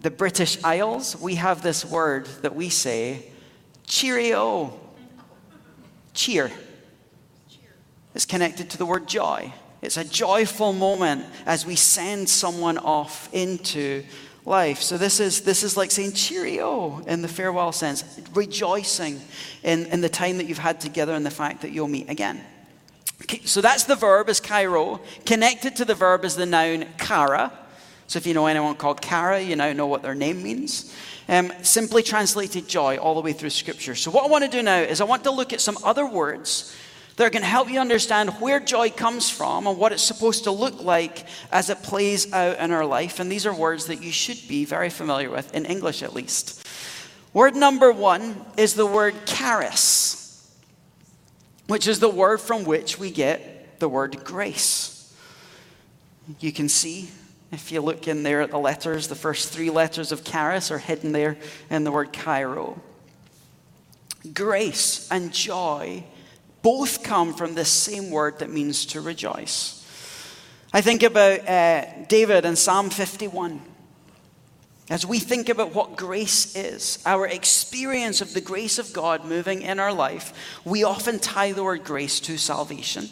the 0.03 0.11
British 0.11 0.61
Isles, 0.63 1.19
we 1.19 1.35
have 1.35 1.63
this 1.63 1.83
word 1.83 2.27
that 2.41 2.53
we 2.55 2.69
say, 2.69 3.25
cheerio. 3.87 4.79
Cheer. 6.13 6.51
It's 8.13 8.25
connected 8.25 8.69
to 8.71 8.77
the 8.77 8.85
word 8.85 9.07
joy. 9.07 9.51
It's 9.81 9.97
a 9.97 10.03
joyful 10.03 10.73
moment 10.73 11.25
as 11.45 11.65
we 11.65 11.75
send 11.75 12.29
someone 12.29 12.77
off 12.77 13.33
into 13.33 14.03
life. 14.45 14.81
So 14.81 14.97
this 14.97 15.19
is 15.19 15.41
this 15.41 15.63
is 15.63 15.75
like 15.75 15.89
saying 15.89 16.13
cheerio 16.13 16.99
in 17.07 17.21
the 17.21 17.27
farewell 17.27 17.71
sense, 17.71 18.03
rejoicing 18.33 19.21
in, 19.63 19.85
in 19.87 20.01
the 20.01 20.09
time 20.09 20.37
that 20.37 20.45
you've 20.45 20.57
had 20.57 20.79
together 20.81 21.13
and 21.13 21.25
the 21.25 21.31
fact 21.31 21.61
that 21.61 21.71
you'll 21.71 21.87
meet 21.87 22.09
again. 22.09 22.43
So 23.45 23.61
that's 23.61 23.85
the 23.85 23.95
verb 23.95 24.29
is 24.29 24.41
chairo. 24.41 24.99
Connected 25.25 25.77
to 25.77 25.85
the 25.85 25.95
verb 25.95 26.25
is 26.25 26.35
the 26.35 26.45
noun 26.45 26.85
chara. 27.01 27.51
So 28.07 28.17
if 28.17 28.27
you 28.27 28.33
know 28.33 28.45
anyone 28.45 28.75
called 28.75 29.01
Kara, 29.01 29.41
you 29.41 29.55
now 29.55 29.73
know 29.73 29.87
what 29.87 30.01
their 30.01 30.15
name 30.15 30.43
means. 30.43 30.93
Um, 31.27 31.53
simply 31.61 32.03
translated 32.03 32.67
joy 32.67 32.97
all 32.97 33.15
the 33.15 33.21
way 33.21 33.33
through 33.33 33.51
Scripture. 33.51 33.95
So 33.95 34.11
what 34.11 34.25
I 34.25 34.27
want 34.27 34.43
to 34.43 34.49
do 34.49 34.61
now 34.61 34.79
is 34.79 34.99
I 34.99 35.05
want 35.05 35.23
to 35.23 35.31
look 35.31 35.53
at 35.53 35.61
some 35.61 35.77
other 35.83 36.05
words 36.05 36.75
that 37.15 37.25
are 37.25 37.29
going 37.29 37.43
to 37.43 37.47
help 37.47 37.69
you 37.69 37.79
understand 37.79 38.29
where 38.41 38.59
joy 38.59 38.89
comes 38.89 39.29
from 39.29 39.67
and 39.67 39.77
what 39.77 39.91
it's 39.91 40.03
supposed 40.03 40.45
to 40.45 40.51
look 40.51 40.83
like 40.83 41.25
as 41.51 41.69
it 41.69 41.83
plays 41.83 42.31
out 42.33 42.57
in 42.59 42.71
our 42.71 42.85
life. 42.85 43.19
And 43.19 43.31
these 43.31 43.45
are 43.45 43.53
words 43.53 43.85
that 43.85 44.01
you 44.01 44.11
should 44.11 44.47
be 44.47 44.65
very 44.65 44.89
familiar 44.89 45.29
with, 45.29 45.53
in 45.53 45.65
English 45.65 46.01
at 46.01 46.13
least. 46.13 46.67
Word 47.33 47.55
number 47.55 47.91
one 47.91 48.43
is 48.57 48.73
the 48.73 48.85
word 48.85 49.25
charis, 49.25 50.51
which 51.67 51.87
is 51.87 51.99
the 51.99 52.09
word 52.09 52.41
from 52.41 52.63
which 52.63 52.99
we 52.99 53.11
get 53.11 53.79
the 53.79 53.89
word 53.89 54.23
grace. 54.23 55.15
You 56.39 56.51
can 56.51 56.69
see 56.69 57.09
if 57.53 57.71
you 57.71 57.81
look 57.81 58.07
in 58.07 58.23
there 58.23 58.41
at 58.41 58.49
the 58.49 58.57
letters, 58.57 59.07
the 59.07 59.15
first 59.15 59.49
three 59.49 59.69
letters 59.69 60.11
of 60.11 60.23
charis 60.23 60.71
are 60.71 60.79
hidden 60.79 61.11
there 61.11 61.37
in 61.69 61.83
the 61.83 61.91
word 61.91 62.11
chairo. 62.11 62.81
Grace 64.33 65.07
and 65.11 65.31
joy 65.31 66.03
both 66.61 67.03
come 67.03 67.33
from 67.33 67.53
the 67.53 67.65
same 67.65 68.09
word 68.09 68.39
that 68.39 68.49
means 68.49 68.85
to 68.87 69.01
rejoice. 69.01 69.79
I 70.73 70.81
think 70.81 71.03
about 71.03 71.47
uh, 71.47 71.85
David 72.07 72.45
in 72.45 72.55
Psalm 72.55 72.89
51. 72.89 73.61
As 74.89 75.05
we 75.05 75.19
think 75.19 75.49
about 75.49 75.75
what 75.75 75.95
grace 75.95 76.55
is, 76.55 77.01
our 77.05 77.27
experience 77.27 78.21
of 78.21 78.33
the 78.33 78.41
grace 78.41 78.79
of 78.79 78.91
God 78.93 79.25
moving 79.25 79.61
in 79.61 79.79
our 79.79 79.93
life, 79.93 80.33
we 80.65 80.83
often 80.83 81.19
tie 81.19 81.51
the 81.51 81.63
word 81.63 81.83
grace 81.83 82.19
to 82.21 82.37
salvation. 82.37 83.09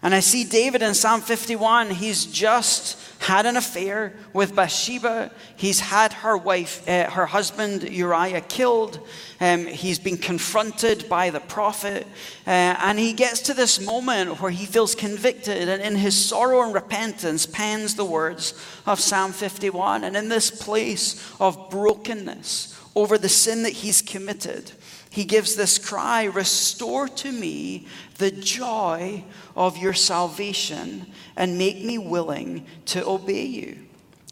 And 0.00 0.14
I 0.14 0.20
see 0.20 0.44
David 0.44 0.80
in 0.80 0.94
Psalm 0.94 1.20
51, 1.20 1.90
he's 1.90 2.24
just 2.24 2.96
had 3.18 3.46
an 3.46 3.56
affair 3.56 4.12
with 4.32 4.54
Bathsheba. 4.54 5.32
He's 5.56 5.80
had 5.80 6.12
her 6.12 6.36
wife, 6.36 6.88
uh, 6.88 7.10
her 7.10 7.26
husband 7.26 7.82
Uriah 7.82 8.42
killed. 8.42 9.00
Um, 9.40 9.66
he's 9.66 9.98
been 9.98 10.16
confronted 10.16 11.08
by 11.08 11.30
the 11.30 11.40
prophet. 11.40 12.06
Uh, 12.46 12.76
and 12.80 12.96
he 12.96 13.12
gets 13.12 13.40
to 13.42 13.54
this 13.54 13.84
moment 13.84 14.40
where 14.40 14.52
he 14.52 14.66
feels 14.66 14.94
convicted 14.94 15.68
and 15.68 15.82
in 15.82 15.96
his 15.96 16.14
sorrow 16.14 16.62
and 16.62 16.72
repentance 16.72 17.44
pens 17.44 17.96
the 17.96 18.04
words 18.04 18.54
of 18.86 19.00
Psalm 19.00 19.32
51. 19.32 20.04
And 20.04 20.16
in 20.16 20.28
this 20.28 20.52
place 20.52 21.28
of 21.40 21.70
brokenness 21.70 22.80
over 22.94 23.18
the 23.18 23.28
sin 23.28 23.64
that 23.64 23.72
he's 23.72 24.00
committed, 24.00 24.70
he 25.18 25.24
gives 25.24 25.56
this 25.56 25.78
cry 25.78 26.26
Restore 26.26 27.08
to 27.08 27.32
me 27.32 27.88
the 28.18 28.30
joy 28.30 29.24
of 29.56 29.76
your 29.76 29.92
salvation 29.92 31.06
and 31.36 31.58
make 31.58 31.82
me 31.82 31.98
willing 31.98 32.64
to 32.84 33.04
obey 33.04 33.44
you. 33.44 33.78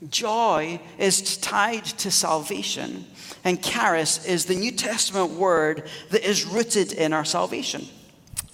Joy 0.08 0.80
is 0.96 1.38
tied 1.38 1.86
to 1.86 2.12
salvation, 2.12 3.04
and 3.42 3.60
charis 3.60 4.24
is 4.26 4.44
the 4.44 4.54
New 4.54 4.70
Testament 4.70 5.30
word 5.30 5.88
that 6.10 6.24
is 6.24 6.46
rooted 6.46 6.92
in 6.92 7.12
our 7.12 7.24
salvation. 7.24 7.84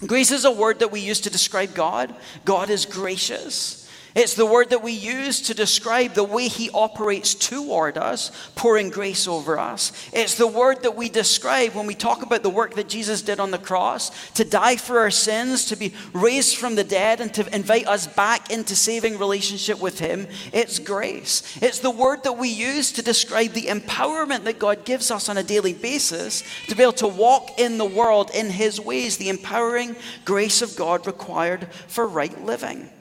Grace 0.03 0.31
is 0.31 0.43
a 0.43 0.51
word 0.51 0.79
that 0.79 0.91
we 0.91 1.01
use 1.01 1.21
to 1.21 1.29
describe 1.29 1.75
God. 1.75 2.15
God 2.45 2.71
is 2.71 2.87
gracious. 2.87 3.82
It's 4.15 4.35
the 4.35 4.45
word 4.45 4.69
that 4.69 4.83
we 4.83 4.91
use 4.91 5.41
to 5.43 5.55
describe 5.55 6.13
the 6.13 6.23
way 6.23 6.47
he 6.47 6.69
operates 6.69 7.33
toward 7.33 7.97
us, 7.97 8.31
pouring 8.55 8.91
grace 8.91 9.27
over 9.27 9.57
us. 9.57 9.91
It's 10.13 10.35
the 10.35 10.45
word 10.45 10.83
that 10.83 10.95
we 10.95 11.09
describe 11.09 11.73
when 11.73 11.87
we 11.87 11.95
talk 11.95 12.21
about 12.21 12.43
the 12.43 12.49
work 12.49 12.75
that 12.75 12.87
Jesus 12.87 13.23
did 13.23 13.39
on 13.39 13.49
the 13.49 13.57
cross 13.57 14.11
to 14.33 14.45
die 14.45 14.75
for 14.75 14.99
our 14.99 15.09
sins, 15.09 15.65
to 15.65 15.75
be 15.75 15.93
raised 16.13 16.57
from 16.57 16.75
the 16.75 16.83
dead, 16.83 17.21
and 17.21 17.33
to 17.33 17.55
invite 17.55 17.87
us 17.87 18.05
back 18.05 18.51
into 18.51 18.75
saving 18.75 19.17
relationship 19.17 19.81
with 19.81 19.97
him. 19.97 20.27
It's 20.51 20.77
grace. 20.77 21.57
It's 21.59 21.79
the 21.79 21.89
word 21.89 22.23
that 22.23 22.37
we 22.37 22.49
use 22.49 22.91
to 22.91 23.01
describe 23.01 23.53
the 23.53 23.65
empowerment 23.65 24.43
that 24.43 24.59
God 24.59 24.85
gives 24.85 25.09
us 25.09 25.27
on 25.27 25.37
a 25.37 25.43
daily 25.43 25.73
basis 25.73 26.43
to 26.67 26.75
be 26.75 26.83
able 26.83 26.93
to 26.93 27.07
walk 27.07 27.57
in 27.59 27.79
the 27.79 27.85
world 27.85 28.29
in 28.35 28.51
his 28.51 28.79
ways, 28.79 29.17
the 29.17 29.29
empowering 29.29 29.95
grace 30.23 30.61
of 30.61 30.75
God 30.75 31.07
required 31.07 31.67
for 31.87 32.05
right 32.05 32.43
living. 32.45 32.91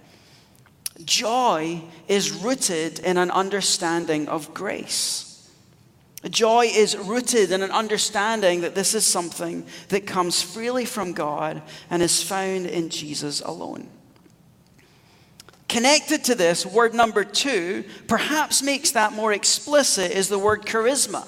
Joy 1.05 1.83
is 2.09 2.31
rooted 2.31 2.99
in 3.01 3.17
an 3.17 3.31
understanding 3.31 4.29
of 4.29 4.53
grace. 4.55 5.29
Joy 6.31 6.67
is 6.67 6.97
rooted 6.97 7.51
in 7.51 7.63
an 7.63 7.73
understanding 7.73 8.61
that 8.61 8.75
this 8.75 8.95
is 8.95 9.05
something 9.05 9.67
that 9.89 10.07
comes 10.07 10.41
freely 10.41 10.85
from 10.85 11.13
God 11.13 11.63
and 11.91 12.03
is 12.03 12.23
found 12.23 12.67
in 12.67 12.91
Jesus 12.91 13.41
alone. 13.41 13.89
Connected 15.69 16.23
to 16.25 16.35
this, 16.35 16.67
word 16.67 16.95
number 16.95 17.25
two, 17.25 17.85
perhaps 18.07 18.63
makes 18.63 18.93
that 18.93 19.15
more 19.15 19.33
explicit, 19.33 20.13
is 20.13 20.29
the 20.29 20.39
word 20.39 20.67
charisma. 20.67 21.27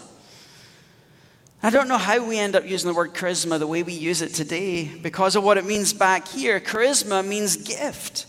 I 1.63 1.71
don't 1.71 1.89
know 1.89 1.97
how 1.97 2.25
we 2.25 2.39
end 2.39 2.55
up 2.55 2.69
using 2.69 2.89
the 2.89 2.95
word 2.95 3.15
charisma 3.15 3.59
the 3.59 3.67
way 3.67 3.83
we 3.83 3.95
use 3.95 4.21
it 4.21 4.35
today 4.35 4.85
because 4.85 5.35
of 5.35 5.43
what 5.43 5.57
it 5.57 5.65
means 5.65 5.95
back 5.95 6.29
here. 6.29 6.61
Charisma 6.61 7.27
means 7.27 7.57
gift. 7.57 8.27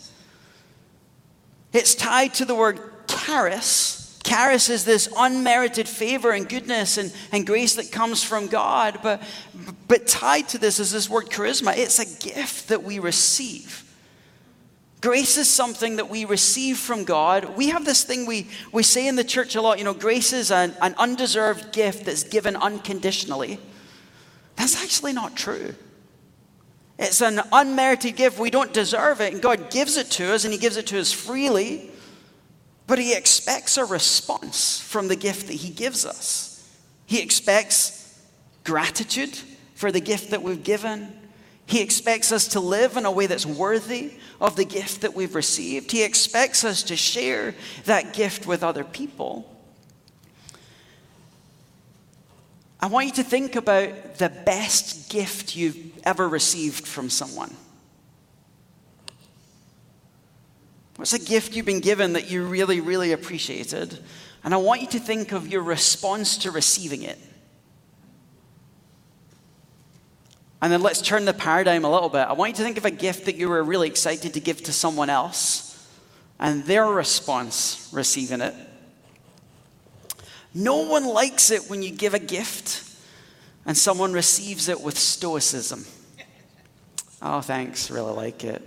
It's 1.72 1.94
tied 1.94 2.34
to 2.34 2.44
the 2.44 2.54
word 2.54 2.80
charis. 3.06 4.18
Charis 4.24 4.68
is 4.68 4.84
this 4.84 5.08
unmerited 5.16 5.88
favor 5.88 6.32
and 6.32 6.48
goodness 6.48 6.98
and, 6.98 7.14
and 7.30 7.46
grace 7.46 7.76
that 7.76 7.92
comes 7.92 8.22
from 8.22 8.48
God. 8.48 8.98
But, 9.02 9.22
but 9.86 10.06
tied 10.06 10.48
to 10.48 10.58
this 10.58 10.80
is 10.80 10.90
this 10.90 11.08
word 11.08 11.26
charisma. 11.26 11.76
It's 11.76 11.98
a 11.98 12.26
gift 12.26 12.68
that 12.68 12.82
we 12.82 12.98
receive. 12.98 13.84
Grace 15.00 15.36
is 15.36 15.48
something 15.48 15.96
that 15.96 16.08
we 16.08 16.24
receive 16.24 16.78
from 16.78 17.04
God. 17.04 17.56
We 17.56 17.68
have 17.68 17.84
this 17.84 18.02
thing 18.02 18.26
we, 18.26 18.48
we 18.72 18.82
say 18.82 19.06
in 19.06 19.14
the 19.14 19.22
church 19.22 19.54
a 19.54 19.60
lot 19.60 19.78
you 19.78 19.84
know, 19.84 19.94
grace 19.94 20.32
is 20.32 20.50
an, 20.50 20.74
an 20.80 20.94
undeserved 20.98 21.72
gift 21.72 22.06
that's 22.06 22.24
given 22.24 22.56
unconditionally. 22.56 23.60
That's 24.56 24.82
actually 24.82 25.12
not 25.12 25.36
true. 25.36 25.74
It's 26.98 27.20
an 27.20 27.40
unmerited 27.52 28.16
gift. 28.16 28.38
We 28.38 28.50
don't 28.50 28.72
deserve 28.72 29.20
it. 29.20 29.32
And 29.32 29.42
God 29.42 29.70
gives 29.70 29.96
it 29.96 30.10
to 30.12 30.32
us, 30.32 30.44
and 30.44 30.52
He 30.52 30.58
gives 30.58 30.76
it 30.76 30.86
to 30.88 31.00
us 31.00 31.12
freely. 31.12 31.90
But 32.86 32.98
He 32.98 33.14
expects 33.14 33.76
a 33.76 33.84
response 33.84 34.80
from 34.80 35.08
the 35.08 35.16
gift 35.16 35.48
that 35.48 35.54
He 35.54 35.70
gives 35.70 36.06
us. 36.06 36.52
He 37.04 37.20
expects 37.20 38.20
gratitude 38.64 39.38
for 39.74 39.92
the 39.92 40.00
gift 40.00 40.30
that 40.30 40.42
we've 40.42 40.62
given. 40.62 41.12
He 41.66 41.82
expects 41.82 42.32
us 42.32 42.48
to 42.48 42.60
live 42.60 42.96
in 42.96 43.04
a 43.04 43.10
way 43.10 43.26
that's 43.26 43.44
worthy 43.44 44.14
of 44.40 44.56
the 44.56 44.64
gift 44.64 45.00
that 45.02 45.14
we've 45.14 45.34
received. 45.34 45.90
He 45.90 46.04
expects 46.04 46.64
us 46.64 46.84
to 46.84 46.96
share 46.96 47.54
that 47.84 48.12
gift 48.12 48.46
with 48.46 48.62
other 48.62 48.84
people. 48.84 49.55
I 52.80 52.88
want 52.88 53.06
you 53.06 53.12
to 53.14 53.24
think 53.24 53.56
about 53.56 54.16
the 54.16 54.28
best 54.28 55.10
gift 55.10 55.56
you've 55.56 55.76
ever 56.04 56.28
received 56.28 56.86
from 56.86 57.08
someone. 57.08 57.54
What's 60.96 61.12
a 61.12 61.18
gift 61.18 61.54
you've 61.54 61.66
been 61.66 61.80
given 61.80 62.14
that 62.14 62.30
you 62.30 62.44
really, 62.44 62.80
really 62.80 63.12
appreciated? 63.12 63.98
And 64.44 64.54
I 64.54 64.58
want 64.58 64.80
you 64.80 64.86
to 64.88 64.98
think 64.98 65.32
of 65.32 65.48
your 65.48 65.62
response 65.62 66.38
to 66.38 66.50
receiving 66.50 67.02
it. 67.02 67.18
And 70.62 70.72
then 70.72 70.82
let's 70.82 71.02
turn 71.02 71.26
the 71.26 71.34
paradigm 71.34 71.84
a 71.84 71.90
little 71.90 72.08
bit. 72.08 72.20
I 72.20 72.32
want 72.32 72.52
you 72.52 72.56
to 72.56 72.62
think 72.62 72.78
of 72.78 72.84
a 72.84 72.90
gift 72.90 73.26
that 73.26 73.36
you 73.36 73.48
were 73.48 73.62
really 73.62 73.88
excited 73.88 74.34
to 74.34 74.40
give 74.40 74.62
to 74.64 74.72
someone 74.72 75.10
else 75.10 75.86
and 76.38 76.64
their 76.64 76.86
response 76.86 77.88
receiving 77.92 78.40
it. 78.40 78.54
No 80.56 80.78
one 80.78 81.04
likes 81.04 81.50
it 81.50 81.68
when 81.68 81.82
you 81.82 81.90
give 81.90 82.14
a 82.14 82.18
gift 82.18 82.82
and 83.66 83.76
someone 83.76 84.14
receives 84.14 84.70
it 84.70 84.80
with 84.80 84.98
stoicism. 84.98 85.84
Oh, 87.20 87.42
thanks, 87.42 87.90
really 87.90 88.14
like 88.14 88.42
it. 88.42 88.62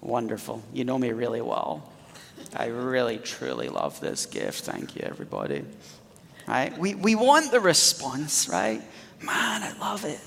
Wonderful. 0.00 0.62
You 0.72 0.84
know 0.84 0.96
me 0.96 1.10
really 1.10 1.40
well. 1.40 1.92
I 2.54 2.66
really, 2.66 3.18
truly 3.18 3.68
love 3.68 3.98
this 3.98 4.26
gift. 4.26 4.60
Thank 4.60 4.94
you, 4.94 5.02
everybody. 5.04 5.64
Right? 6.46 6.78
We, 6.78 6.94
we 6.94 7.16
want 7.16 7.50
the 7.50 7.58
response, 7.58 8.48
right? 8.48 8.80
Man, 9.20 9.62
I 9.64 9.76
love 9.80 10.04
it. 10.04 10.20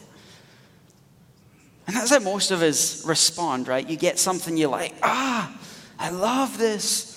And 1.87 1.95
that's 1.95 2.09
how 2.09 2.19
most 2.19 2.51
of 2.51 2.61
us 2.61 3.05
respond, 3.05 3.69
right? 3.69 3.89
You 3.89 3.95
get 3.95 4.19
something 4.19 4.57
you 4.57 4.67
like, 4.67 4.93
ah, 5.03 5.57
I 5.97 6.09
love 6.09 6.57
this 6.57 7.10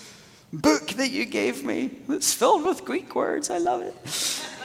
book 0.55 0.89
that 0.89 1.11
you 1.11 1.25
gave 1.25 1.65
me. 1.65 1.91
It's 2.09 2.33
filled 2.33 2.65
with 2.65 2.85
Greek 2.85 3.15
words. 3.15 3.51
I 3.51 3.59
love 3.59 3.83
it. 3.83 3.95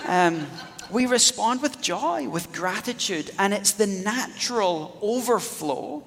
Um, 0.08 0.48
we 0.91 1.05
respond 1.05 1.62
with 1.62 1.81
joy, 1.81 2.27
with 2.27 2.51
gratitude, 2.51 3.31
and 3.38 3.53
it's 3.53 3.74
the 3.74 3.88
natural 3.88 4.98
overflow 5.01 6.03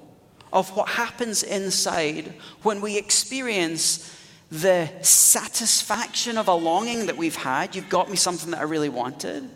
of 0.51 0.75
what 0.75 0.89
happens 0.89 1.41
inside 1.41 2.33
when 2.63 2.81
we 2.81 2.97
experience 2.97 4.19
the 4.51 4.87
satisfaction 5.01 6.37
of 6.37 6.47
a 6.47 6.53
longing 6.53 7.07
that 7.07 7.17
we've 7.17 7.35
had. 7.35 7.75
You've 7.75 7.89
got 7.89 8.09
me 8.09 8.15
something 8.15 8.51
that 8.51 8.59
I 8.59 8.63
really 8.63 8.89
wanted. 8.89 9.49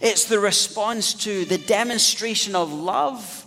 It's 0.00 0.26
the 0.26 0.38
response 0.38 1.14
to 1.24 1.44
the 1.44 1.58
demonstration 1.58 2.54
of 2.54 2.72
love 2.72 3.41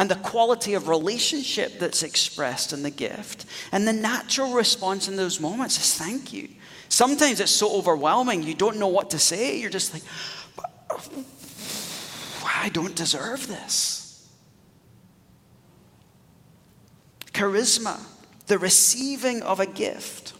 and 0.00 0.10
the 0.10 0.16
quality 0.16 0.72
of 0.72 0.88
relationship 0.88 1.78
that's 1.78 2.02
expressed 2.02 2.72
in 2.72 2.82
the 2.82 2.90
gift. 2.90 3.44
And 3.70 3.86
the 3.86 3.92
natural 3.92 4.54
response 4.54 5.08
in 5.08 5.16
those 5.16 5.40
moments 5.40 5.78
is 5.78 5.94
thank 5.94 6.32
you. 6.32 6.48
Sometimes 6.88 7.38
it's 7.38 7.50
so 7.50 7.70
overwhelming, 7.76 8.42
you 8.42 8.54
don't 8.54 8.78
know 8.78 8.88
what 8.88 9.10
to 9.10 9.18
say. 9.18 9.60
You're 9.60 9.68
just 9.68 9.92
like, 9.92 10.02
I 12.46 12.70
don't 12.70 12.96
deserve 12.96 13.46
this. 13.46 14.26
Charisma, 17.34 18.00
the 18.46 18.56
receiving 18.56 19.42
of 19.42 19.60
a 19.60 19.66
gift. 19.66 20.32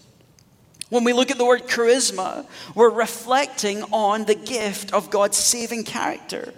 When 0.88 1.04
we 1.04 1.12
look 1.12 1.30
at 1.30 1.36
the 1.36 1.44
word 1.44 1.64
charisma, 1.64 2.46
we're 2.74 2.88
reflecting 2.88 3.82
on 3.92 4.24
the 4.24 4.34
gift 4.34 4.94
of 4.94 5.10
God's 5.10 5.36
saving 5.36 5.84
character. 5.84 6.54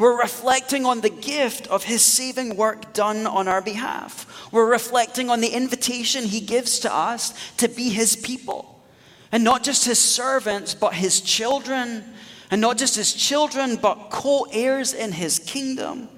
We're 0.00 0.18
reflecting 0.18 0.86
on 0.86 1.02
the 1.02 1.10
gift 1.10 1.66
of 1.66 1.84
his 1.84 2.00
saving 2.00 2.56
work 2.56 2.94
done 2.94 3.26
on 3.26 3.46
our 3.48 3.60
behalf. 3.60 4.50
We're 4.50 4.70
reflecting 4.70 5.28
on 5.28 5.42
the 5.42 5.48
invitation 5.48 6.24
he 6.24 6.40
gives 6.40 6.78
to 6.80 6.92
us 6.92 7.34
to 7.58 7.68
be 7.68 7.90
his 7.90 8.16
people. 8.16 8.82
And 9.30 9.44
not 9.44 9.62
just 9.62 9.84
his 9.84 9.98
servants, 9.98 10.72
but 10.72 10.94
his 10.94 11.20
children. 11.20 12.02
And 12.50 12.62
not 12.62 12.78
just 12.78 12.96
his 12.96 13.12
children, 13.12 13.76
but 13.76 14.08
co 14.08 14.46
heirs 14.50 14.94
in 14.94 15.12
his 15.12 15.38
kingdom. 15.38 16.08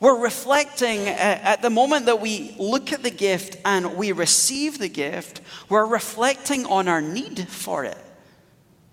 We're 0.00 0.18
reflecting 0.18 1.00
uh, 1.00 1.40
at 1.42 1.60
the 1.60 1.68
moment 1.68 2.06
that 2.06 2.22
we 2.22 2.56
look 2.58 2.90
at 2.90 3.02
the 3.02 3.10
gift 3.10 3.58
and 3.66 3.96
we 3.96 4.12
receive 4.12 4.78
the 4.78 4.88
gift, 4.88 5.42
we're 5.68 5.84
reflecting 5.84 6.64
on 6.64 6.88
our 6.88 7.02
need 7.02 7.48
for 7.50 7.84
it. 7.84 7.98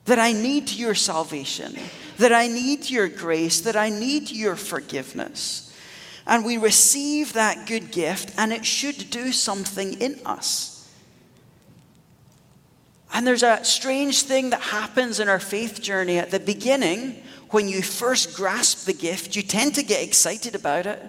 That 0.05 0.19
I 0.19 0.33
need 0.33 0.69
your 0.69 0.95
salvation 0.95 1.77
that 2.21 2.31
I 2.31 2.45
need 2.45 2.87
your 2.87 3.07
grace, 3.07 3.61
that 3.61 3.75
I 3.75 3.89
need 3.89 4.29
your 4.29 4.55
forgiveness. 4.55 5.75
And 6.27 6.45
we 6.45 6.57
receive 6.57 7.33
that 7.33 7.65
good 7.65 7.89
gift, 7.91 8.35
and 8.37 8.53
it 8.53 8.63
should 8.63 9.09
do 9.09 9.31
something 9.31 9.99
in 9.99 10.19
us. 10.23 10.87
And 13.11 13.25
there's 13.25 13.41
a 13.41 13.65
strange 13.65 14.21
thing 14.21 14.51
that 14.51 14.61
happens 14.61 15.19
in 15.19 15.29
our 15.29 15.39
faith 15.39 15.81
journey 15.81 16.19
at 16.19 16.29
the 16.29 16.39
beginning. 16.39 17.23
When 17.49 17.67
you 17.67 17.81
first 17.81 18.35
grasp 18.35 18.85
the 18.85 18.93
gift, 18.93 19.35
you 19.35 19.41
tend 19.41 19.73
to 19.75 19.83
get 19.83 20.03
excited 20.03 20.53
about 20.53 20.85
it. 20.85 21.01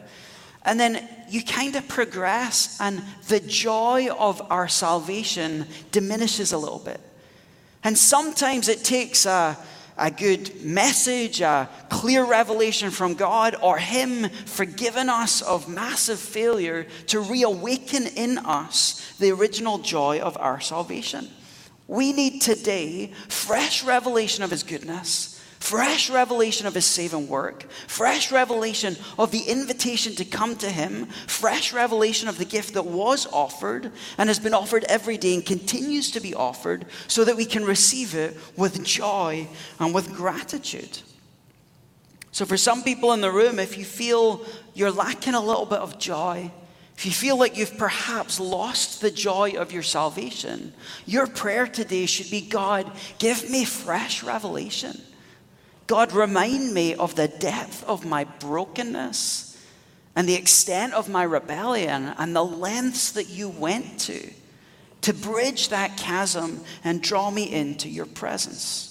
And 0.65 0.81
then 0.81 1.07
you 1.29 1.45
kind 1.45 1.77
of 1.77 1.87
progress, 1.89 2.81
and 2.81 3.03
the 3.29 3.41
joy 3.41 4.09
of 4.09 4.41
our 4.51 4.67
salvation 4.67 5.67
diminishes 5.91 6.53
a 6.53 6.59
little 6.59 6.79
bit. 6.79 7.01
And 7.85 7.99
sometimes 7.99 8.69
it 8.69 8.83
takes 8.83 9.27
a, 9.27 9.59
a 10.03 10.11
good 10.11 10.65
message, 10.65 11.41
a 11.41 11.69
clear 11.89 12.25
revelation 12.25 12.91
from 12.91 13.15
God, 13.15 13.55
or 13.63 13.79
Him 13.79 14.29
forgiving 14.29 15.09
us 15.09 15.43
of 15.43 15.69
massive 15.69 16.19
failure 16.19 16.89
to 17.07 17.21
reawaken 17.21 18.09
in 18.09 18.39
us 18.39 19.15
the 19.21 19.31
original 19.31 19.79
joy 19.79 20.19
of 20.19 20.37
our 20.39 20.61
salvation. 20.61 21.29
We 21.87 22.13
need 22.13 22.43
today 22.43 23.13
fresh 23.29 23.85
revelation 23.85 24.43
of 24.43 24.51
His 24.51 24.65
goodness 24.65 25.32
fresh 25.63 26.11
revelation 26.11 26.67
of 26.67 26.75
his 26.75 26.85
saving 26.85 27.29
work, 27.29 27.71
fresh 27.87 28.33
revelation 28.33 28.97
of 29.17 29.31
the 29.31 29.43
invitation 29.43 30.13
to 30.13 30.25
come 30.25 30.57
to 30.57 30.69
him, 30.69 31.07
fresh 31.29 31.73
revelation 31.73 32.29
of 32.29 32.37
the 32.37 32.45
gift 32.45 32.75
that 32.75 32.85
was 32.85 33.29
offered 33.33 33.93
and 34.19 34.29
has 34.29 34.41
been 34.41 34.55
offered 34.55 34.83
every 34.89 35.17
day 35.17 35.35
and 35.35 35.47
continues 35.47 36.11
to 36.11 36.19
be 36.21 36.35
offered 36.35 36.85
so 37.07 37.25
that 37.25 37.37
we 37.37 37.45
can 37.45 37.65
receive 37.65 38.17
it 38.17 38.37
with 38.57 38.85
joy 38.85 39.47
and 39.79 39.95
with 39.95 40.13
gratitude. 40.13 40.99
So, 42.33 42.45
for 42.45 42.57
some 42.57 42.83
people 42.83 43.13
in 43.13 43.21
the 43.21 43.31
room, 43.31 43.61
if 43.61 43.79
you 43.79 43.85
feel 43.85 44.45
you're 44.75 44.91
lacking 44.91 45.35
a 45.35 45.41
little 45.41 45.67
bit 45.67 45.79
of 45.79 45.97
joy, 45.97 46.51
if 46.97 47.07
you 47.07 47.13
feel 47.13 47.39
like 47.39 47.57
you've 47.57 47.79
perhaps 47.79 48.41
lost 48.41 49.01
the 49.01 49.13
joy 49.13 49.53
of 49.57 49.71
your 49.71 49.85
salvation, 49.85 50.73
your 51.07 51.29
prayer 51.29 51.69
today 51.69 52.07
should 52.07 52.33
be 52.33 52.41
God, 52.41 52.91
give 53.21 53.49
me 53.49 53.65
fresh 53.65 54.25
revelation. 54.25 55.01
God, 55.87 56.13
remind 56.13 56.73
me 56.73 56.95
of 56.95 57.15
the 57.15 57.29
depth 57.29 57.85
of 57.85 58.05
my 58.05 58.25
brokenness 58.25 59.49
and 60.15 60.29
the 60.29 60.35
extent 60.35 60.93
of 60.93 61.09
my 61.09 61.23
rebellion 61.23 62.15
and 62.19 62.35
the 62.37 62.45
lengths 62.45 63.13
that 63.13 63.29
you 63.29 63.49
went 63.49 63.99
to 64.01 64.31
to 65.03 65.13
bridge 65.13 65.69
that 65.71 65.97
chasm 65.97 66.61
and 66.85 67.03
draw 67.03 67.31
me 67.31 67.53
into 67.53 67.89
your 67.89 68.07
presence. 68.07 68.89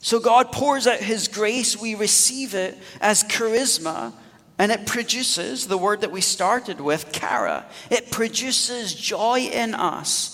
So 0.00 0.20
God 0.20 0.52
pours 0.52 0.86
out 0.86 1.00
his 1.00 1.26
grace, 1.26 1.76
we 1.76 1.96
receive 1.96 2.54
it 2.54 2.78
as 3.00 3.24
charisma, 3.24 4.12
and 4.58 4.70
it 4.70 4.86
produces 4.86 5.66
the 5.66 5.76
word 5.76 6.02
that 6.02 6.12
we 6.12 6.20
started 6.20 6.80
with, 6.80 7.10
chara. 7.10 7.66
It 7.90 8.12
produces 8.12 8.94
joy 8.94 9.40
in 9.40 9.74
us. 9.74 10.32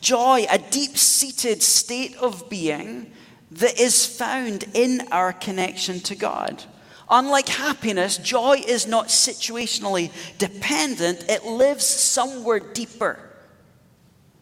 Joy, 0.00 0.46
a 0.48 0.58
deep 0.58 0.96
seated 0.96 1.62
state 1.62 2.16
of 2.16 2.48
being 2.48 3.12
that 3.52 3.80
is 3.80 4.06
found 4.06 4.64
in 4.74 5.08
our 5.10 5.32
connection 5.32 6.00
to 6.00 6.14
God. 6.14 6.62
Unlike 7.08 7.48
happiness, 7.48 8.18
joy 8.18 8.62
is 8.66 8.86
not 8.86 9.08
situationally 9.08 10.12
dependent, 10.38 11.24
it 11.28 11.44
lives 11.44 11.84
somewhere 11.84 12.60
deeper. 12.60 13.18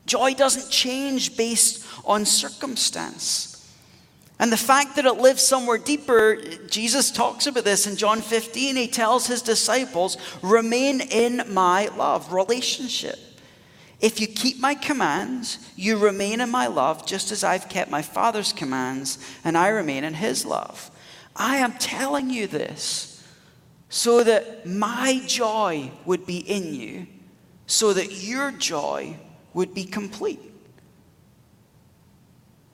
Joy 0.04 0.34
doesn't 0.34 0.70
change 0.70 1.36
based 1.36 1.86
on 2.04 2.26
circumstance. 2.26 3.54
And 4.38 4.52
the 4.52 4.56
fact 4.56 4.96
that 4.96 5.04
it 5.04 5.14
lives 5.14 5.42
somewhere 5.42 5.78
deeper, 5.78 6.36
Jesus 6.68 7.10
talks 7.10 7.46
about 7.46 7.64
this 7.64 7.86
in 7.86 7.96
John 7.96 8.20
15. 8.20 8.76
He 8.76 8.86
tells 8.86 9.26
his 9.26 9.42
disciples, 9.42 10.16
remain 10.42 11.00
in 11.00 11.42
my 11.48 11.88
love, 11.96 12.32
relationship. 12.32 13.18
If 14.00 14.20
you 14.20 14.28
keep 14.28 14.60
my 14.60 14.74
commands, 14.74 15.58
you 15.74 15.98
remain 15.98 16.40
in 16.40 16.50
my 16.50 16.68
love, 16.68 17.04
just 17.04 17.32
as 17.32 17.42
I've 17.42 17.68
kept 17.68 17.90
my 17.90 18.02
Father's 18.02 18.52
commands, 18.52 19.18
and 19.44 19.58
I 19.58 19.68
remain 19.68 20.04
in 20.04 20.14
his 20.14 20.44
love. 20.46 20.90
I 21.34 21.56
am 21.56 21.72
telling 21.74 22.30
you 22.30 22.46
this 22.46 23.24
so 23.88 24.22
that 24.22 24.66
my 24.66 25.22
joy 25.26 25.90
would 26.04 26.26
be 26.26 26.38
in 26.38 26.74
you, 26.74 27.06
so 27.66 27.92
that 27.92 28.12
your 28.12 28.52
joy 28.52 29.16
would 29.54 29.74
be 29.74 29.84
complete. 29.84 30.40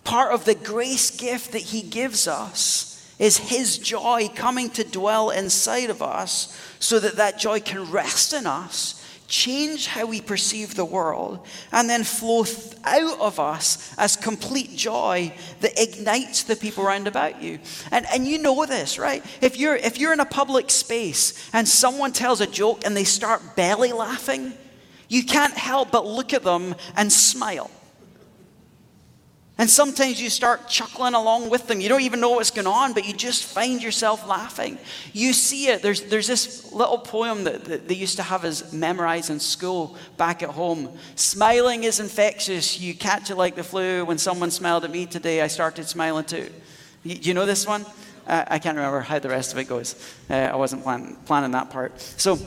Part 0.03 0.33
of 0.33 0.45
the 0.45 0.55
grace 0.55 1.11
gift 1.11 1.53
that 1.53 1.63
he 1.63 1.81
gives 1.81 2.29
us 2.29 3.15
is 3.19 3.39
his 3.39 3.79
joy 3.79 4.29
coming 4.35 4.69
to 4.71 4.85
dwell 4.85 5.31
inside 5.31 5.89
of 5.89 6.03
us 6.03 6.61
so 6.79 6.99
that 7.01 7.17
that 7.17 7.39
joy 7.39 7.61
can 7.61 7.91
rest 7.91 8.35
in 8.35 8.47
us 8.47 9.01
change 9.27 9.87
how 9.87 10.07
we 10.07 10.21
perceive 10.21 10.75
the 10.75 10.85
world, 10.85 11.47
and 11.73 11.89
then 11.89 12.05
flow 12.05 12.45
out 12.85 13.21
of 13.21 13.41
us 13.41 13.95
as 13.99 14.17
complete 14.17 14.77
joy 14.77 15.33
that 15.61 15.81
ignites 15.81 16.43
the 16.43 16.57
people 16.57 16.85
around 16.85 17.07
about 17.07 17.43
you. 17.43 17.59
And, 17.91 18.07
and 18.13 18.27
you 18.27 18.39
know 18.39 18.67
this, 18.67 18.99
right? 18.99 19.25
If 19.41 19.57
you're, 19.59 19.77
if 19.77 19.99
you're 19.99 20.13
in 20.13 20.21
a 20.21 20.27
public 20.27 20.71
space 20.71 21.49
and 21.53 21.67
someone 21.67 22.13
tells 22.13 22.41
a 22.41 22.47
joke 22.47 22.83
and 22.85 22.97
they 22.97 23.05
start 23.05 23.57
belly 23.57 23.93
laughing, 23.93 24.53
you 25.09 25.25
can't 25.25 25.55
help 25.55 25.91
but 25.91 26.07
look 26.07 26.33
at 26.33 26.43
them 26.43 26.75
and 26.97 27.13
smile. 27.13 27.71
And 29.57 29.71
sometimes 29.71 30.21
you 30.21 30.31
start 30.31 30.69
chuckling 30.69 31.15
along 31.15 31.49
with 31.49 31.69
them. 31.69 31.81
You 31.81 31.89
don't 31.89 32.01
even 32.01 32.19
know 32.19 32.31
what's 32.31 32.51
going 32.51 32.67
on, 32.67 32.93
but 32.93 33.07
you 33.07 33.13
just 33.13 33.45
find 33.45 33.81
yourself 33.81 34.27
laughing. 34.27 34.79
You 35.13 35.33
see 35.33 35.69
it. 35.69 35.81
There's, 35.81 36.03
there's 36.03 36.27
this 36.27 36.73
little 36.73 36.99
poem 36.99 37.45
that, 37.45 37.65
that 37.67 37.87
they 37.87 37.95
used 37.95 38.17
to 38.17 38.25
have 38.25 38.45
us 38.45 38.73
memorize 38.73 39.31
in 39.31 39.39
school 39.39 39.97
back 40.17 40.43
at 40.43 40.51
home. 40.51 40.99
Smiling 41.15 41.85
is 41.85 42.01
infectious. 42.01 42.81
You 42.81 42.95
catch 42.95 43.31
it 43.31 43.37
like 43.37 43.55
the 43.55 43.63
flu. 43.63 44.05
When 44.05 44.19
someone 44.19 44.51
smiled 44.51 44.85
at 44.85 44.91
me 44.91 45.07
today, 45.07 45.41
I 45.41 45.47
started 45.47 45.87
smiling 45.87 46.25
too. 46.25 46.51
You, 47.05 47.15
you 47.15 47.35
know 47.35 47.47
this 47.47 47.65
one? 47.65 47.87
Uh, 48.27 48.45
I 48.49 48.59
can't 48.59 48.77
remember 48.77 49.01
how 49.01 49.21
the 49.21 49.29
rest 49.29 49.53
of 49.53 49.59
it 49.59 49.69
goes. 49.69 49.95
Uh, 50.29 50.35
I 50.35 50.57
wasn't 50.57 50.83
plan, 50.83 51.17
planning 51.27 51.53
that 51.53 51.71
part. 51.71 52.01
So, 52.01 52.39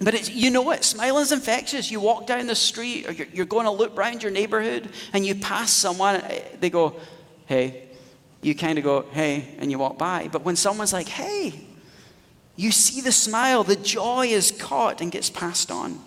But 0.00 0.30
you 0.30 0.50
know 0.50 0.70
it, 0.70 0.84
smiling 0.84 1.22
is 1.22 1.32
infectious. 1.32 1.90
You 1.90 2.00
walk 2.00 2.26
down 2.26 2.46
the 2.46 2.54
street 2.54 3.08
or 3.08 3.12
you're, 3.12 3.28
you're 3.32 3.46
going 3.46 3.66
to 3.66 3.70
look 3.70 3.96
around 3.96 4.22
your 4.22 4.32
neighborhood 4.32 4.88
and 5.12 5.24
you 5.24 5.34
pass 5.34 5.70
someone, 5.70 6.16
eh, 6.16 6.42
they 6.60 6.70
go, 6.70 6.96
hey. 7.46 7.88
You 8.42 8.56
kind 8.56 8.76
of 8.76 8.82
go, 8.82 9.02
hey, 9.12 9.54
and 9.58 9.70
you 9.70 9.78
walk 9.78 9.98
by. 9.98 10.28
But 10.30 10.42
when 10.42 10.56
someone's 10.56 10.92
like, 10.92 11.06
hey, 11.06 11.54
you 12.56 12.72
see 12.72 13.00
the 13.00 13.12
smile, 13.12 13.62
the 13.62 13.76
joy 13.76 14.26
is 14.26 14.50
caught 14.50 15.00
and 15.00 15.12
gets 15.12 15.30
passed 15.30 15.70
on. 15.70 16.00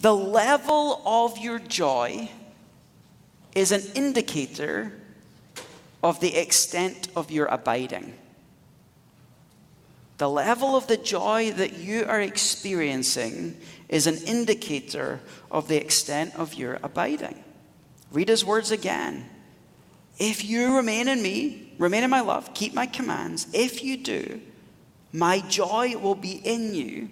The 0.00 0.14
level 0.14 1.00
of 1.06 1.38
your 1.38 1.58
joy 1.58 2.30
is 3.54 3.72
an 3.72 3.82
indicator 3.94 4.92
of 6.02 6.20
the 6.20 6.36
extent 6.36 7.08
of 7.16 7.30
your 7.30 7.46
abiding. 7.46 8.12
The 10.18 10.28
level 10.28 10.76
of 10.76 10.88
the 10.88 10.96
joy 10.96 11.52
that 11.52 11.78
you 11.78 12.04
are 12.04 12.20
experiencing 12.20 13.56
is 13.88 14.06
an 14.06 14.16
indicator 14.18 15.20
of 15.50 15.68
the 15.68 15.76
extent 15.76 16.34
of 16.34 16.54
your 16.54 16.80
abiding. 16.82 17.42
Read 18.10 18.28
his 18.28 18.44
words 18.44 18.72
again. 18.72 19.28
If 20.18 20.44
you 20.44 20.76
remain 20.76 21.06
in 21.06 21.22
me, 21.22 21.72
remain 21.78 22.02
in 22.02 22.10
my 22.10 22.20
love, 22.20 22.52
keep 22.52 22.74
my 22.74 22.86
commands, 22.86 23.46
if 23.52 23.84
you 23.84 23.96
do, 23.96 24.40
my 25.12 25.38
joy 25.40 25.96
will 25.96 26.16
be 26.16 26.32
in 26.32 26.74
you 26.74 27.10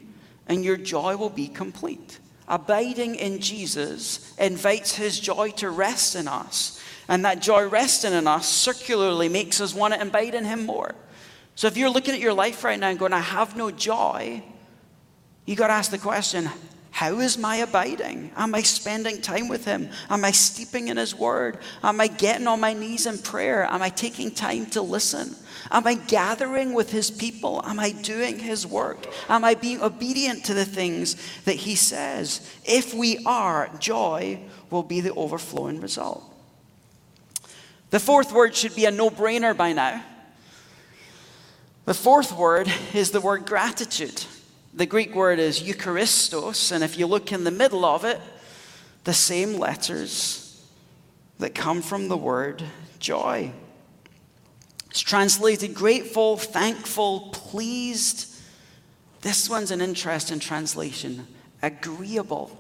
and 0.49 0.64
your 0.64 0.77
joy 0.77 1.16
will 1.16 1.31
be 1.31 1.47
complete. 1.47 2.19
Abiding 2.49 3.14
in 3.14 3.38
Jesus 3.38 4.35
invites 4.37 4.95
his 4.95 5.19
joy 5.19 5.51
to 5.53 5.71
rest 5.71 6.16
in 6.16 6.27
us. 6.27 6.81
And 7.09 7.25
that 7.25 7.40
joy 7.40 7.69
resting 7.69 8.12
in 8.12 8.27
us 8.27 8.49
circularly 8.49 9.29
makes 9.29 9.61
us 9.61 9.75
want 9.75 9.95
to 9.95 10.03
abide 10.03 10.35
in 10.35 10.45
him 10.45 10.66
more. 10.66 10.95
So 11.57 11.66
if 11.66 11.77
you're 11.79 11.90
looking 11.90 12.14
at 12.14 12.21
your 12.21 12.35
life 12.35 12.62
right 12.64 12.79
now 12.79 12.90
and 12.90 12.99
going, 12.99 13.14
I 13.14 13.21
have 13.21 13.57
no 13.57 13.71
joy, 13.71 14.42
you 15.47 15.57
got 15.57 15.69
to 15.69 15.73
ask 15.73 15.90
the 15.90 15.99
question, 15.99 16.49
how 16.90 17.19
is 17.21 17.38
my 17.38 17.57
abiding? 17.57 18.31
Am 18.37 18.55
I 18.55 18.61
spending 18.62 19.23
time 19.23 19.49
with 19.49 19.64
Him? 19.64 19.88
Am 20.11 20.25
I 20.25 20.33
steeping 20.33 20.88
in 20.88 20.99
His 20.99 21.14
Word? 21.14 21.59
Am 21.83 22.01
I 22.01 22.09
getting 22.09 22.47
on 22.47 22.61
my 22.61 22.75
knees 22.75 23.07
in 23.07 23.19
prayer? 23.19 23.64
Am 23.64 23.81
I 23.83 23.88
taking 23.88 24.31
time 24.31 24.66
to 24.66 24.83
listen? 24.83 25.35
Am 25.71 25.87
I 25.87 25.95
gathering 25.95 26.75
with 26.75 26.90
His 26.90 27.11
people? 27.11 27.62
Am 27.64 27.81
I 27.81 27.90
doing 27.90 28.38
His 28.38 28.66
work? 28.66 29.07
Am 29.29 29.42
I 29.42 29.55
being 29.55 29.83
obedient 29.83 30.45
to 30.47 30.55
the 30.55 30.64
things 30.64 31.16
that 31.45 31.57
He 31.57 31.75
says? 31.75 32.51
If 32.64 32.92
we 32.92 33.19
are, 33.25 33.71
joy 33.79 34.40
will 34.71 34.83
be 34.83 35.01
the 35.01 35.14
overflowing 35.14 35.81
result. 35.81 36.23
The 37.90 38.01
fourth 38.01 38.33
word 38.33 38.55
should 38.55 38.75
be 38.75 38.85
a 38.85 38.90
no 38.90 39.11
brainer 39.11 39.57
by 39.57 39.73
now. 39.73 40.03
The 41.87 41.94
fourth 41.94 42.33
word 42.33 42.68
is 42.94 43.12
the 43.12 43.20
word 43.20 43.46
gratitude. 43.46 44.25
The 44.75 44.87
Greek 44.87 45.14
word 45.14 45.38
is 45.38 45.62
Eucharistos, 45.62 46.72
and 46.72 46.83
if 46.83 46.99
you 46.99 47.07
look 47.07 47.31
in 47.31 47.44
the 47.44 47.53
middle 47.53 47.85
of 47.85 48.05
it, 48.05 48.20
the 49.05 49.14
same 49.14 49.55
letters 49.55 50.66
that 51.38 51.55
come 51.55 51.83
from 51.83 52.09
the 52.09 52.16
word 52.16 52.64
joy. 52.99 53.53
It's 54.90 54.99
translated 54.99 55.75
grateful, 55.75 56.37
thankful, 56.37 57.29
pleased. 57.31 58.35
This 59.20 59.49
one's 59.49 59.70
an 59.70 59.81
interesting 59.81 60.40
translation 60.40 61.29
agreeable. 61.62 62.51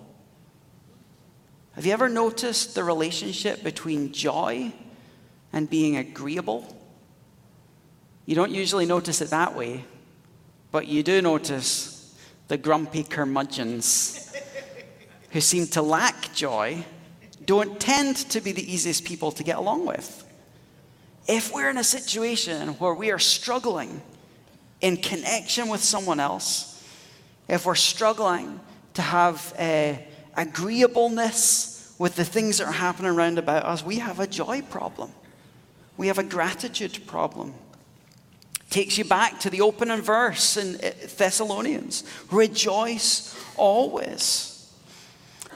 Have 1.72 1.84
you 1.84 1.92
ever 1.92 2.08
noticed 2.08 2.76
the 2.76 2.84
relationship 2.84 3.64
between 3.64 4.12
joy 4.12 4.72
and 5.52 5.68
being 5.68 5.96
agreeable? 5.96 6.75
You 8.26 8.34
don't 8.34 8.50
usually 8.50 8.86
notice 8.86 9.20
it 9.20 9.30
that 9.30 9.54
way, 9.54 9.84
but 10.72 10.88
you 10.88 11.02
do 11.04 11.22
notice 11.22 12.14
the 12.48 12.56
grumpy 12.56 13.04
curmudgeons 13.04 14.34
who 15.30 15.40
seem 15.40 15.66
to 15.68 15.82
lack 15.82 16.34
joy 16.34 16.84
don't 17.44 17.78
tend 17.78 18.16
to 18.16 18.40
be 18.40 18.50
the 18.50 18.72
easiest 18.72 19.04
people 19.04 19.30
to 19.30 19.44
get 19.44 19.56
along 19.56 19.86
with. 19.86 20.24
If 21.28 21.52
we're 21.54 21.70
in 21.70 21.78
a 21.78 21.84
situation 21.84 22.70
where 22.74 22.94
we 22.94 23.12
are 23.12 23.18
struggling 23.18 24.02
in 24.80 24.96
connection 24.96 25.68
with 25.68 25.82
someone 25.82 26.18
else, 26.18 26.84
if 27.48 27.64
we're 27.64 27.76
struggling 27.76 28.60
to 28.94 29.02
have 29.02 29.54
a 29.58 30.04
agreeableness 30.36 31.94
with 31.98 32.16
the 32.16 32.24
things 32.24 32.58
that 32.58 32.66
are 32.66 32.72
happening 32.72 33.10
around 33.10 33.38
about 33.38 33.64
us, 33.64 33.84
we 33.84 33.98
have 33.98 34.18
a 34.18 34.26
joy 34.26 34.62
problem. 34.62 35.10
We 35.96 36.08
have 36.08 36.18
a 36.18 36.24
gratitude 36.24 37.06
problem. 37.06 37.54
Takes 38.70 38.98
you 38.98 39.04
back 39.04 39.40
to 39.40 39.50
the 39.50 39.60
opening 39.60 40.02
verse 40.02 40.56
in 40.56 40.76
uh, 40.76 40.92
Thessalonians 41.16 42.04
rejoice 42.30 43.36
always. 43.56 44.52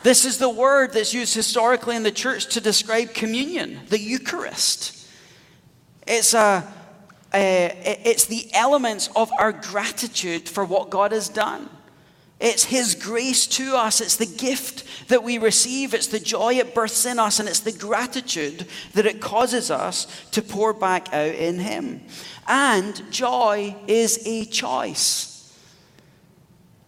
This 0.02 0.24
is 0.24 0.38
the 0.38 0.48
word 0.48 0.92
that's 0.92 1.12
used 1.12 1.34
historically 1.34 1.96
in 1.96 2.02
the 2.02 2.10
church 2.10 2.46
to 2.54 2.60
describe 2.60 3.12
communion, 3.12 3.80
the 3.88 3.98
Eucharist. 3.98 5.06
It's, 6.06 6.32
a, 6.32 6.66
a, 7.34 8.00
it's 8.04 8.24
the 8.24 8.48
elements 8.54 9.10
of 9.14 9.30
our 9.38 9.52
gratitude 9.52 10.48
for 10.48 10.64
what 10.64 10.88
God 10.88 11.12
has 11.12 11.28
done. 11.28 11.68
It's 12.40 12.64
His 12.64 12.94
grace 12.94 13.46
to 13.48 13.76
us. 13.76 14.00
It's 14.00 14.16
the 14.16 14.26
gift 14.26 14.84
that 15.08 15.22
we 15.22 15.36
receive. 15.36 15.92
It's 15.92 16.06
the 16.06 16.18
joy 16.18 16.54
it 16.54 16.74
births 16.74 17.04
in 17.04 17.18
us. 17.18 17.38
And 17.38 17.48
it's 17.48 17.60
the 17.60 17.72
gratitude 17.72 18.66
that 18.94 19.06
it 19.06 19.20
causes 19.20 19.70
us 19.70 20.06
to 20.30 20.40
pour 20.40 20.72
back 20.72 21.12
out 21.12 21.34
in 21.34 21.58
Him. 21.58 22.00
And 22.48 23.02
joy 23.12 23.76
is 23.86 24.22
a 24.26 24.46
choice. 24.46 25.30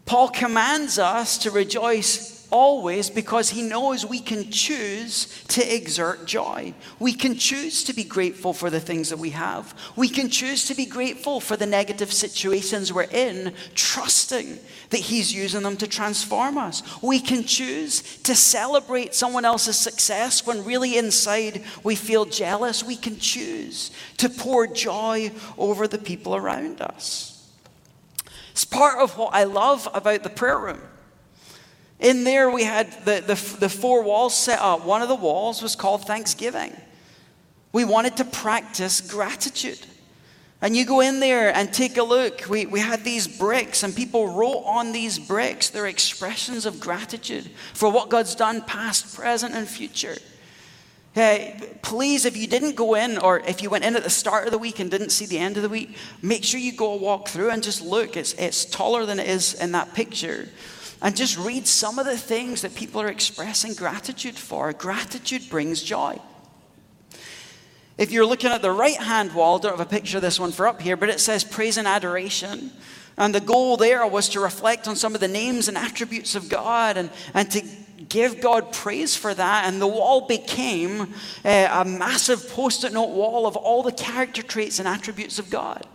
Paul 0.06 0.28
commands 0.28 0.98
us 0.98 1.38
to 1.38 1.50
rejoice 1.50 2.31
always 2.52 3.08
because 3.08 3.50
he 3.50 3.62
knows 3.62 4.04
we 4.04 4.20
can 4.20 4.50
choose 4.50 5.42
to 5.48 5.74
exert 5.74 6.26
joy. 6.26 6.74
We 7.00 7.14
can 7.14 7.36
choose 7.36 7.82
to 7.84 7.94
be 7.94 8.04
grateful 8.04 8.52
for 8.52 8.68
the 8.68 8.78
things 8.78 9.08
that 9.08 9.18
we 9.18 9.30
have. 9.30 9.74
We 9.96 10.08
can 10.08 10.28
choose 10.28 10.66
to 10.66 10.74
be 10.74 10.84
grateful 10.84 11.40
for 11.40 11.56
the 11.56 11.66
negative 11.66 12.12
situations 12.12 12.92
we're 12.92 13.04
in, 13.04 13.54
trusting 13.74 14.58
that 14.90 15.00
he's 15.00 15.34
using 15.34 15.62
them 15.62 15.78
to 15.78 15.86
transform 15.86 16.58
us. 16.58 16.82
We 17.02 17.18
can 17.18 17.42
choose 17.44 18.18
to 18.18 18.34
celebrate 18.34 19.14
someone 19.14 19.46
else's 19.46 19.78
success 19.78 20.46
when 20.46 20.64
really 20.64 20.98
inside 20.98 21.64
we 21.82 21.96
feel 21.96 22.26
jealous. 22.26 22.84
We 22.84 22.96
can 22.96 23.18
choose 23.18 23.90
to 24.18 24.28
pour 24.28 24.66
joy 24.66 25.32
over 25.56 25.88
the 25.88 25.98
people 25.98 26.36
around 26.36 26.82
us. 26.82 27.50
It's 28.50 28.66
part 28.66 28.98
of 28.98 29.16
what 29.16 29.32
I 29.32 29.44
love 29.44 29.88
about 29.94 30.22
the 30.22 30.28
prayer 30.28 30.58
room. 30.58 30.80
In 32.02 32.24
there, 32.24 32.50
we 32.50 32.64
had 32.64 32.90
the, 33.04 33.20
the, 33.24 33.56
the 33.60 33.68
four 33.68 34.02
walls 34.02 34.34
set 34.34 34.58
up. 34.58 34.84
One 34.84 35.02
of 35.02 35.08
the 35.08 35.14
walls 35.14 35.62
was 35.62 35.76
called 35.76 36.04
Thanksgiving. 36.04 36.76
We 37.72 37.84
wanted 37.84 38.16
to 38.16 38.24
practice 38.24 39.00
gratitude. 39.00 39.78
And 40.60 40.76
you 40.76 40.84
go 40.84 41.00
in 41.00 41.20
there 41.20 41.54
and 41.54 41.72
take 41.72 41.96
a 41.96 42.02
look. 42.02 42.48
We, 42.48 42.66
we 42.66 42.80
had 42.80 43.04
these 43.04 43.28
bricks, 43.28 43.84
and 43.84 43.94
people 43.94 44.34
wrote 44.34 44.64
on 44.64 44.90
these 44.90 45.16
bricks 45.18 45.70
their 45.70 45.86
expressions 45.86 46.66
of 46.66 46.80
gratitude 46.80 47.48
for 47.72 47.90
what 47.90 48.08
God's 48.08 48.34
done, 48.34 48.62
past, 48.62 49.14
present, 49.14 49.54
and 49.54 49.68
future. 49.68 50.16
Hey, 51.14 51.60
please, 51.82 52.24
if 52.24 52.36
you 52.36 52.48
didn't 52.48 52.74
go 52.74 52.94
in, 52.94 53.18
or 53.18 53.40
if 53.40 53.62
you 53.62 53.70
went 53.70 53.84
in 53.84 53.94
at 53.94 54.02
the 54.02 54.10
start 54.10 54.46
of 54.46 54.50
the 54.50 54.58
week 54.58 54.80
and 54.80 54.90
didn't 54.90 55.10
see 55.10 55.26
the 55.26 55.38
end 55.38 55.56
of 55.56 55.62
the 55.62 55.68
week, 55.68 55.96
make 56.20 56.42
sure 56.42 56.58
you 56.58 56.72
go 56.72 56.94
walk 56.94 57.28
through 57.28 57.50
and 57.50 57.62
just 57.62 57.80
look. 57.80 58.16
It's, 58.16 58.32
it's 58.34 58.64
taller 58.64 59.06
than 59.06 59.20
it 59.20 59.28
is 59.28 59.54
in 59.54 59.70
that 59.72 59.94
picture 59.94 60.48
and 61.02 61.16
just 61.16 61.36
read 61.36 61.66
some 61.66 61.98
of 61.98 62.06
the 62.06 62.16
things 62.16 62.62
that 62.62 62.74
people 62.76 63.02
are 63.02 63.08
expressing 63.08 63.74
gratitude 63.74 64.36
for. 64.36 64.72
Gratitude 64.72 65.50
brings 65.50 65.82
joy. 65.82 66.18
If 67.98 68.12
you're 68.12 68.24
looking 68.24 68.50
at 68.50 68.62
the 68.62 68.70
right 68.70 68.96
hand 68.96 69.34
wall, 69.34 69.58
don't 69.58 69.76
have 69.76 69.86
a 69.86 69.90
picture 69.90 70.18
of 70.18 70.22
this 70.22 70.40
one 70.40 70.52
for 70.52 70.66
up 70.66 70.80
here, 70.80 70.96
but 70.96 71.08
it 71.08 71.20
says 71.20 71.44
praise 71.44 71.76
and 71.76 71.86
adoration. 71.86 72.70
And 73.18 73.34
the 73.34 73.40
goal 73.40 73.76
there 73.76 74.06
was 74.06 74.30
to 74.30 74.40
reflect 74.40 74.88
on 74.88 74.96
some 74.96 75.14
of 75.14 75.20
the 75.20 75.28
names 75.28 75.68
and 75.68 75.76
attributes 75.76 76.34
of 76.34 76.48
God 76.48 76.96
and, 76.96 77.10
and 77.34 77.50
to 77.50 77.62
give 78.08 78.40
God 78.40 78.72
praise 78.72 79.14
for 79.14 79.34
that. 79.34 79.66
And 79.66 79.82
the 79.82 79.86
wall 79.86 80.26
became 80.26 81.12
a, 81.44 81.64
a 81.66 81.84
massive 81.84 82.48
post 82.50 82.84
it 82.84 82.92
note 82.92 83.10
wall 83.10 83.46
of 83.46 83.56
all 83.56 83.82
the 83.82 83.92
character 83.92 84.42
traits 84.42 84.78
and 84.78 84.88
attributes 84.88 85.38
of 85.38 85.50
God. 85.50 85.86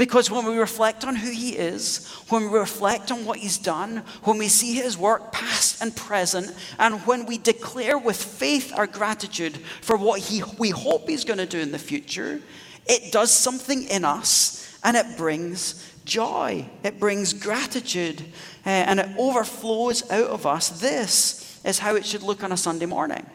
Because 0.00 0.30
when 0.30 0.46
we 0.46 0.56
reflect 0.56 1.04
on 1.04 1.14
who 1.14 1.30
He 1.30 1.50
is, 1.50 2.10
when 2.30 2.50
we 2.50 2.58
reflect 2.58 3.12
on 3.12 3.26
what 3.26 3.36
He's 3.36 3.58
done, 3.58 3.98
when 4.24 4.38
we 4.38 4.48
see 4.48 4.72
His 4.72 4.96
work 4.96 5.30
past 5.30 5.82
and 5.82 5.94
present, 5.94 6.56
and 6.78 7.06
when 7.06 7.26
we 7.26 7.36
declare 7.36 7.98
with 7.98 8.16
faith 8.16 8.72
our 8.74 8.86
gratitude 8.86 9.58
for 9.82 9.98
what 9.98 10.20
he, 10.20 10.42
we 10.56 10.70
hope 10.70 11.06
He's 11.06 11.26
going 11.26 11.36
to 11.36 11.44
do 11.44 11.58
in 11.58 11.70
the 11.70 11.78
future, 11.78 12.40
it 12.86 13.12
does 13.12 13.30
something 13.30 13.82
in 13.88 14.06
us 14.06 14.74
and 14.82 14.96
it 14.96 15.18
brings 15.18 15.92
joy. 16.06 16.66
It 16.82 16.98
brings 16.98 17.34
gratitude 17.34 18.22
uh, 18.64 18.70
and 18.70 19.00
it 19.00 19.10
overflows 19.18 20.10
out 20.10 20.28
of 20.28 20.46
us. 20.46 20.80
This 20.80 21.60
is 21.62 21.78
how 21.78 21.94
it 21.96 22.06
should 22.06 22.22
look 22.22 22.42
on 22.42 22.52
a 22.52 22.56
Sunday 22.56 22.86
morning. 22.86 23.26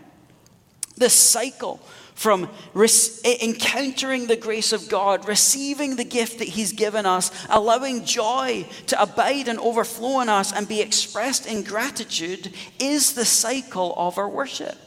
This 0.97 1.13
cycle 1.13 1.79
from 2.15 2.49
encountering 2.73 4.25
the 4.25 4.37
grace 4.37 4.71
of 4.71 4.89
God, 4.89 5.27
receiving 5.27 5.97
the 5.97 6.05
gift 6.05 6.39
that 6.39 6.47
He's 6.47 6.71
given 6.71 7.05
us, 7.05 7.29
allowing 7.49 8.05
joy 8.05 8.65
to 8.87 9.01
abide 9.01 9.49
and 9.49 9.59
overflow 9.59 10.21
in 10.21 10.29
us 10.29 10.53
and 10.53 10.67
be 10.67 10.81
expressed 10.81 11.45
in 11.45 11.61
gratitude, 11.61 12.53
is 12.79 13.13
the 13.13 13.25
cycle 13.25 13.93
of 13.97 14.17
our 14.17 14.29
worship. 14.29 14.77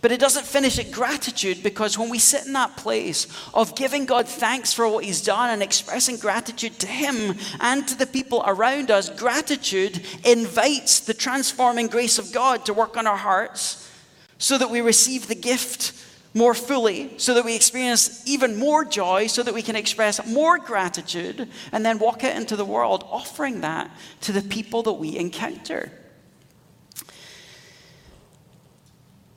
But 0.00 0.12
it 0.12 0.20
doesn't 0.20 0.46
finish 0.46 0.78
at 0.78 0.92
gratitude 0.92 1.64
because 1.64 1.98
when 1.98 2.08
we 2.08 2.20
sit 2.20 2.46
in 2.46 2.52
that 2.52 2.76
place 2.76 3.26
of 3.52 3.74
giving 3.74 4.06
God 4.06 4.28
thanks 4.28 4.72
for 4.72 4.88
what 4.88 5.04
He's 5.04 5.20
done 5.20 5.50
and 5.50 5.60
expressing 5.60 6.16
gratitude 6.16 6.78
to 6.78 6.86
Him 6.86 7.36
and 7.58 7.88
to 7.88 7.98
the 7.98 8.06
people 8.06 8.44
around 8.46 8.92
us, 8.92 9.10
gratitude 9.10 10.00
invites 10.24 11.00
the 11.00 11.14
transforming 11.14 11.88
grace 11.88 12.20
of 12.20 12.32
God 12.32 12.64
to 12.66 12.72
work 12.72 12.96
on 12.96 13.08
our 13.08 13.16
hearts 13.16 13.90
so 14.38 14.56
that 14.56 14.70
we 14.70 14.80
receive 14.80 15.26
the 15.26 15.34
gift 15.34 15.92
more 16.34 16.54
fully, 16.54 17.10
so 17.16 17.34
that 17.34 17.44
we 17.44 17.56
experience 17.56 18.22
even 18.26 18.58
more 18.58 18.84
joy, 18.84 19.26
so 19.26 19.42
that 19.42 19.54
we 19.54 19.62
can 19.62 19.76
express 19.76 20.24
more 20.26 20.58
gratitude, 20.58 21.48
and 21.72 21.84
then 21.84 21.98
walk 21.98 22.22
out 22.22 22.36
into 22.36 22.54
the 22.54 22.64
world 22.64 23.04
offering 23.10 23.62
that 23.62 23.90
to 24.20 24.32
the 24.32 24.42
people 24.42 24.82
that 24.82 24.92
we 24.92 25.16
encounter. 25.16 25.90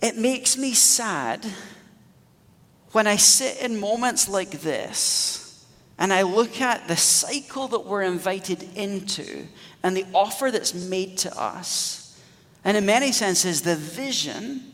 It 0.01 0.17
makes 0.17 0.57
me 0.57 0.73
sad 0.73 1.45
when 2.91 3.07
I 3.07 3.15
sit 3.15 3.61
in 3.61 3.79
moments 3.79 4.27
like 4.27 4.61
this 4.61 5.65
and 5.97 6.11
I 6.11 6.23
look 6.23 6.59
at 6.59 6.87
the 6.87 6.97
cycle 6.97 7.67
that 7.69 7.85
we're 7.85 8.01
invited 8.01 8.63
into 8.75 9.45
and 9.83 9.95
the 9.95 10.05
offer 10.13 10.49
that's 10.49 10.73
made 10.73 11.17
to 11.19 11.39
us. 11.39 12.19
And 12.63 12.75
in 12.75 12.85
many 12.85 13.11
senses, 13.11 13.61
the 13.61 13.75
vision 13.75 14.73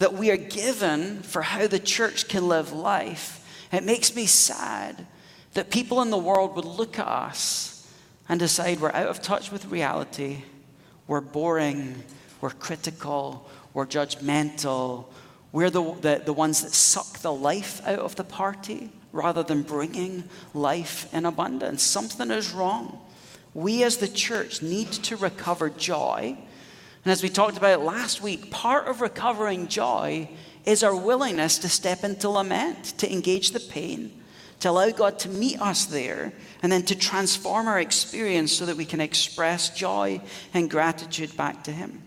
that 0.00 0.14
we 0.14 0.30
are 0.30 0.36
given 0.36 1.22
for 1.22 1.42
how 1.42 1.66
the 1.66 1.78
church 1.78 2.28
can 2.28 2.48
live 2.48 2.72
life. 2.72 3.40
It 3.72 3.84
makes 3.84 4.14
me 4.14 4.26
sad 4.26 5.06
that 5.54 5.70
people 5.70 6.02
in 6.02 6.10
the 6.10 6.18
world 6.18 6.56
would 6.56 6.64
look 6.64 6.98
at 6.98 7.06
us 7.06 7.90
and 8.28 8.40
decide 8.40 8.80
we're 8.80 8.90
out 8.90 9.08
of 9.08 9.22
touch 9.22 9.52
with 9.52 9.66
reality, 9.66 10.42
we're 11.06 11.20
boring, 11.20 12.02
we're 12.40 12.50
critical, 12.50 13.48
we're 13.74 13.86
judgmental. 13.86 15.06
We're 15.52 15.70
the, 15.70 15.94
the, 16.00 16.22
the 16.24 16.32
ones 16.32 16.62
that 16.62 16.72
suck 16.72 17.18
the 17.20 17.32
life 17.32 17.80
out 17.86 18.00
of 18.00 18.16
the 18.16 18.24
party 18.24 18.90
rather 19.12 19.44
than 19.44 19.62
bringing 19.62 20.24
life 20.52 21.12
in 21.14 21.26
abundance. 21.26 21.82
Something 21.82 22.32
is 22.32 22.52
wrong. 22.52 22.98
We 23.52 23.84
as 23.84 23.98
the 23.98 24.08
church 24.08 24.62
need 24.62 24.90
to 24.90 25.16
recover 25.16 25.70
joy. 25.70 26.36
And 27.04 27.12
as 27.12 27.22
we 27.22 27.28
talked 27.28 27.58
about 27.58 27.82
last 27.82 28.22
week, 28.22 28.50
part 28.50 28.88
of 28.88 29.02
recovering 29.02 29.68
joy 29.68 30.28
is 30.64 30.82
our 30.82 30.96
willingness 30.96 31.58
to 31.58 31.68
step 31.68 32.02
into 32.02 32.30
lament, 32.30 32.98
to 32.98 33.12
engage 33.12 33.50
the 33.50 33.60
pain, 33.60 34.22
to 34.60 34.70
allow 34.70 34.88
God 34.90 35.18
to 35.18 35.28
meet 35.28 35.60
us 35.60 35.84
there, 35.84 36.32
and 36.62 36.72
then 36.72 36.82
to 36.84 36.94
transform 36.94 37.68
our 37.68 37.78
experience 37.78 38.52
so 38.54 38.64
that 38.64 38.76
we 38.76 38.86
can 38.86 39.02
express 39.02 39.68
joy 39.68 40.22
and 40.54 40.70
gratitude 40.70 41.36
back 41.36 41.64
to 41.64 41.72
Him. 41.72 42.00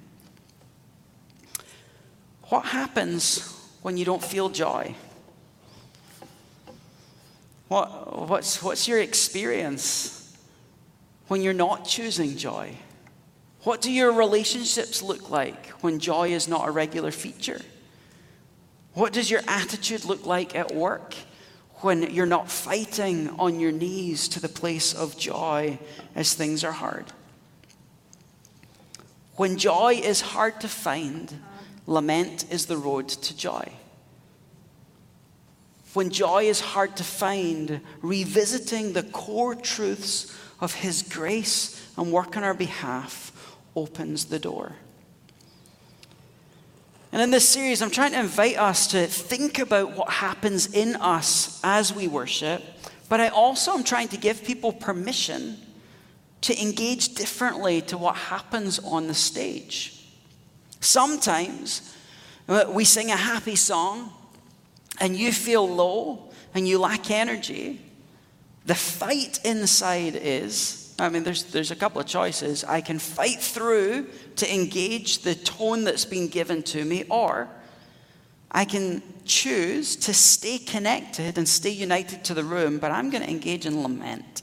What 2.49 2.65
happens 2.65 3.53
when 3.83 3.97
you 3.97 4.05
don't 4.05 4.23
feel 4.23 4.49
joy? 4.49 4.95
What, 7.67 8.27
what's, 8.29 8.63
what's 8.63 8.87
your 8.87 8.99
experience 8.99 10.35
when 11.27 11.43
you're 11.43 11.53
not 11.53 11.85
choosing 11.85 12.35
joy? 12.37 12.75
What 13.67 13.81
do 13.81 13.91
your 13.91 14.13
relationships 14.13 15.01
look 15.01 15.29
like 15.29 15.67
when 15.81 15.99
joy 15.99 16.29
is 16.29 16.47
not 16.47 16.69
a 16.69 16.71
regular 16.71 17.11
feature? 17.11 17.59
What 18.93 19.11
does 19.11 19.29
your 19.29 19.41
attitude 19.45 20.05
look 20.05 20.25
like 20.25 20.55
at 20.55 20.73
work 20.73 21.15
when 21.81 22.03
you're 22.13 22.25
not 22.25 22.49
fighting 22.49 23.29
on 23.31 23.59
your 23.59 23.73
knees 23.73 24.29
to 24.29 24.39
the 24.39 24.47
place 24.47 24.93
of 24.93 25.17
joy 25.17 25.79
as 26.15 26.33
things 26.33 26.63
are 26.63 26.71
hard? 26.71 27.07
When 29.35 29.57
joy 29.57 29.95
is 30.01 30.21
hard 30.21 30.61
to 30.61 30.69
find, 30.69 31.37
Lament 31.87 32.45
is 32.49 32.67
the 32.67 32.77
road 32.77 33.09
to 33.09 33.35
joy. 33.35 33.69
When 35.93 36.09
joy 36.09 36.43
is 36.43 36.61
hard 36.61 36.95
to 36.95 37.03
find, 37.03 37.81
revisiting 38.01 38.93
the 38.93 39.03
core 39.03 39.55
truths 39.55 40.33
of 40.61 40.73
His 40.73 41.01
grace 41.01 41.85
and 41.97 42.13
work 42.13 42.37
on 42.37 42.45
our 42.45 42.53
behalf 42.53 43.33
opens 43.77 44.25
the 44.25 44.39
door. 44.39 44.73
And 47.11 47.21
in 47.21 47.31
this 47.31 47.47
series, 47.47 47.81
I'm 47.81 47.91
trying 47.91 48.11
to 48.11 48.19
invite 48.19 48.57
us 48.57 48.87
to 48.87 49.05
think 49.07 49.59
about 49.59 49.95
what 49.95 50.09
happens 50.09 50.73
in 50.73 50.95
us 50.97 51.61
as 51.63 51.93
we 51.93 52.07
worship, 52.07 52.63
but 53.07 53.21
I 53.21 53.29
also 53.29 53.71
am 53.73 53.83
trying 53.83 54.09
to 54.09 54.17
give 54.17 54.43
people 54.43 54.73
permission 54.73 55.57
to 56.41 56.61
engage 56.61 57.15
differently 57.15 57.81
to 57.83 57.97
what 57.97 58.15
happens 58.15 58.79
on 58.79 59.07
the 59.07 59.13
stage. 59.13 60.05
Sometimes 60.79 61.95
uh, 62.49 62.65
we 62.69 62.83
sing 62.83 63.11
a 63.11 63.15
happy 63.15 63.55
song 63.55 64.11
and 64.99 65.15
you 65.15 65.31
feel 65.31 65.67
low 65.67 66.31
and 66.53 66.67
you 66.67 66.79
lack 66.79 67.09
energy. 67.09 67.81
The 68.65 68.75
fight 68.75 69.39
inside 69.45 70.15
is 70.15 70.86
I 70.99 71.09
mean, 71.09 71.23
there's, 71.23 71.43
there's 71.43 71.71
a 71.71 71.75
couple 71.75 72.01
of 72.01 72.07
choices. 72.07 72.63
I 72.63 72.81
can 72.81 72.97
fight 72.97 73.39
through 73.39 74.07
to 74.37 74.53
engage 74.53 75.19
the 75.19 75.35
tone 75.35 75.83
that's 75.83 76.05
been 76.05 76.27
given 76.27 76.63
to 76.63 76.83
me, 76.83 77.03
or 77.09 77.49
I 78.51 78.65
can 78.65 79.03
choose 79.25 79.95
to 79.97 80.13
stay 80.13 80.57
connected 80.57 81.37
and 81.37 81.47
stay 81.47 81.69
united 81.69 82.23
to 82.25 82.33
the 82.33 82.43
room, 82.43 82.79
but 82.79 82.91
I'm 82.91 83.09
going 83.09 83.23
to 83.23 83.29
engage 83.29 83.65
in 83.65 83.83
lament. 83.83 84.41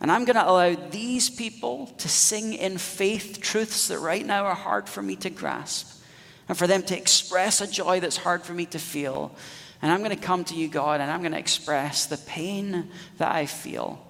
And 0.00 0.10
I'm 0.10 0.24
going 0.24 0.36
to 0.36 0.48
allow 0.48 0.74
these 0.90 1.28
people 1.30 1.86
to 1.98 2.08
sing 2.08 2.54
in 2.54 2.78
faith 2.78 3.40
truths 3.40 3.88
that 3.88 3.98
right 3.98 4.24
now 4.24 4.44
are 4.44 4.54
hard 4.54 4.88
for 4.88 5.02
me 5.02 5.16
to 5.16 5.30
grasp, 5.30 6.02
and 6.48 6.56
for 6.56 6.66
them 6.66 6.82
to 6.82 6.96
express 6.96 7.60
a 7.60 7.66
joy 7.66 8.00
that's 8.00 8.18
hard 8.18 8.42
for 8.42 8.52
me 8.52 8.66
to 8.66 8.78
feel. 8.78 9.34
And 9.82 9.90
I'm 9.90 10.02
going 10.02 10.16
to 10.16 10.22
come 10.22 10.44
to 10.44 10.54
you, 10.54 10.68
God, 10.68 11.00
and 11.00 11.10
I'm 11.10 11.20
going 11.20 11.32
to 11.32 11.38
express 11.38 12.06
the 12.06 12.18
pain 12.18 12.90
that 13.18 13.32
I 13.32 13.46
feel. 13.46 14.03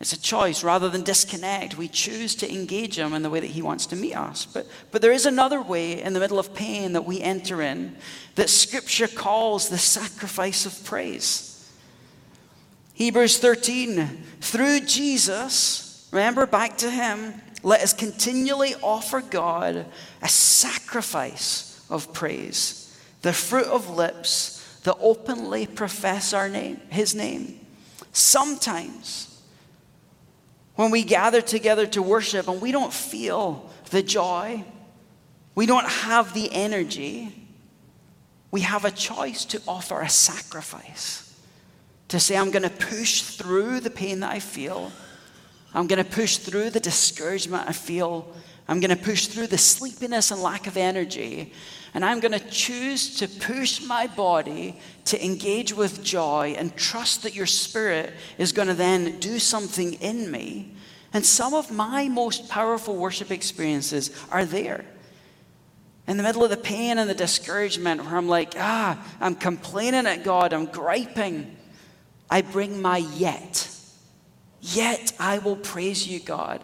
It's 0.00 0.14
a 0.14 0.20
choice 0.20 0.64
rather 0.64 0.88
than 0.88 1.02
disconnect. 1.02 1.76
We 1.76 1.86
choose 1.86 2.34
to 2.36 2.50
engage 2.50 2.98
Him 2.98 3.12
in 3.12 3.22
the 3.22 3.28
way 3.28 3.40
that 3.40 3.50
He 3.50 3.60
wants 3.60 3.84
to 3.86 3.96
meet 3.96 4.16
us. 4.16 4.46
But, 4.46 4.66
but 4.90 5.02
there 5.02 5.12
is 5.12 5.26
another 5.26 5.60
way 5.60 6.00
in 6.00 6.14
the 6.14 6.20
middle 6.20 6.38
of 6.38 6.54
pain 6.54 6.94
that 6.94 7.04
we 7.04 7.20
enter 7.20 7.60
in 7.60 7.96
that 8.36 8.48
Scripture 8.48 9.08
calls 9.08 9.68
the 9.68 9.76
sacrifice 9.76 10.64
of 10.64 10.82
praise. 10.84 11.70
Hebrews 12.94 13.38
13, 13.38 14.06
through 14.40 14.80
Jesus, 14.80 16.08
remember 16.12 16.46
back 16.46 16.76
to 16.78 16.90
him, 16.90 17.34
let 17.62 17.80
us 17.80 17.94
continually 17.94 18.74
offer 18.82 19.22
God 19.22 19.86
a 20.20 20.28
sacrifice 20.28 21.82
of 21.88 22.12
praise, 22.12 22.98
the 23.22 23.32
fruit 23.32 23.66
of 23.66 23.88
lips 23.88 24.80
that 24.84 24.96
openly 25.00 25.66
profess 25.66 26.34
our 26.34 26.48
name, 26.48 26.80
his 26.90 27.14
name. 27.14 27.58
Sometimes 28.12 29.29
when 30.80 30.90
we 30.90 31.02
gather 31.02 31.42
together 31.42 31.86
to 31.86 32.00
worship 32.00 32.48
and 32.48 32.62
we 32.62 32.72
don't 32.72 32.90
feel 32.90 33.68
the 33.90 34.02
joy, 34.02 34.64
we 35.54 35.66
don't 35.66 35.86
have 35.86 36.32
the 36.32 36.50
energy, 36.50 37.34
we 38.50 38.62
have 38.62 38.86
a 38.86 38.90
choice 38.90 39.44
to 39.44 39.60
offer 39.68 40.00
a 40.00 40.08
sacrifice 40.08 41.38
to 42.08 42.18
say, 42.18 42.34
I'm 42.34 42.50
going 42.50 42.62
to 42.62 42.70
push 42.70 43.20
through 43.20 43.80
the 43.80 43.90
pain 43.90 44.20
that 44.20 44.32
I 44.32 44.38
feel. 44.38 44.90
I'm 45.74 45.86
going 45.86 46.02
to 46.02 46.10
push 46.10 46.38
through 46.38 46.70
the 46.70 46.80
discouragement 46.80 47.68
I 47.68 47.72
feel. 47.72 48.34
I'm 48.70 48.78
going 48.78 48.96
to 48.96 49.04
push 49.04 49.26
through 49.26 49.48
the 49.48 49.58
sleepiness 49.58 50.30
and 50.30 50.40
lack 50.40 50.68
of 50.68 50.76
energy. 50.76 51.52
And 51.92 52.04
I'm 52.04 52.20
going 52.20 52.38
to 52.38 52.50
choose 52.50 53.16
to 53.16 53.26
push 53.26 53.84
my 53.84 54.06
body 54.06 54.78
to 55.06 55.22
engage 55.22 55.72
with 55.72 56.04
joy 56.04 56.54
and 56.56 56.76
trust 56.76 57.24
that 57.24 57.34
your 57.34 57.46
spirit 57.46 58.14
is 58.38 58.52
going 58.52 58.68
to 58.68 58.74
then 58.74 59.18
do 59.18 59.40
something 59.40 59.94
in 59.94 60.30
me. 60.30 60.76
And 61.12 61.26
some 61.26 61.52
of 61.52 61.72
my 61.72 62.06
most 62.06 62.48
powerful 62.48 62.94
worship 62.94 63.32
experiences 63.32 64.12
are 64.30 64.44
there. 64.44 64.84
In 66.06 66.16
the 66.16 66.22
middle 66.22 66.44
of 66.44 66.50
the 66.50 66.56
pain 66.56 66.98
and 66.98 67.10
the 67.10 67.14
discouragement, 67.14 68.04
where 68.04 68.16
I'm 68.16 68.28
like, 68.28 68.54
ah, 68.56 69.04
I'm 69.20 69.34
complaining 69.34 70.06
at 70.06 70.22
God, 70.22 70.52
I'm 70.52 70.66
griping. 70.66 71.56
I 72.30 72.42
bring 72.42 72.80
my 72.80 72.98
yet. 72.98 73.68
Yet 74.60 75.12
I 75.18 75.38
will 75.38 75.56
praise 75.56 76.06
you, 76.06 76.20
God. 76.20 76.62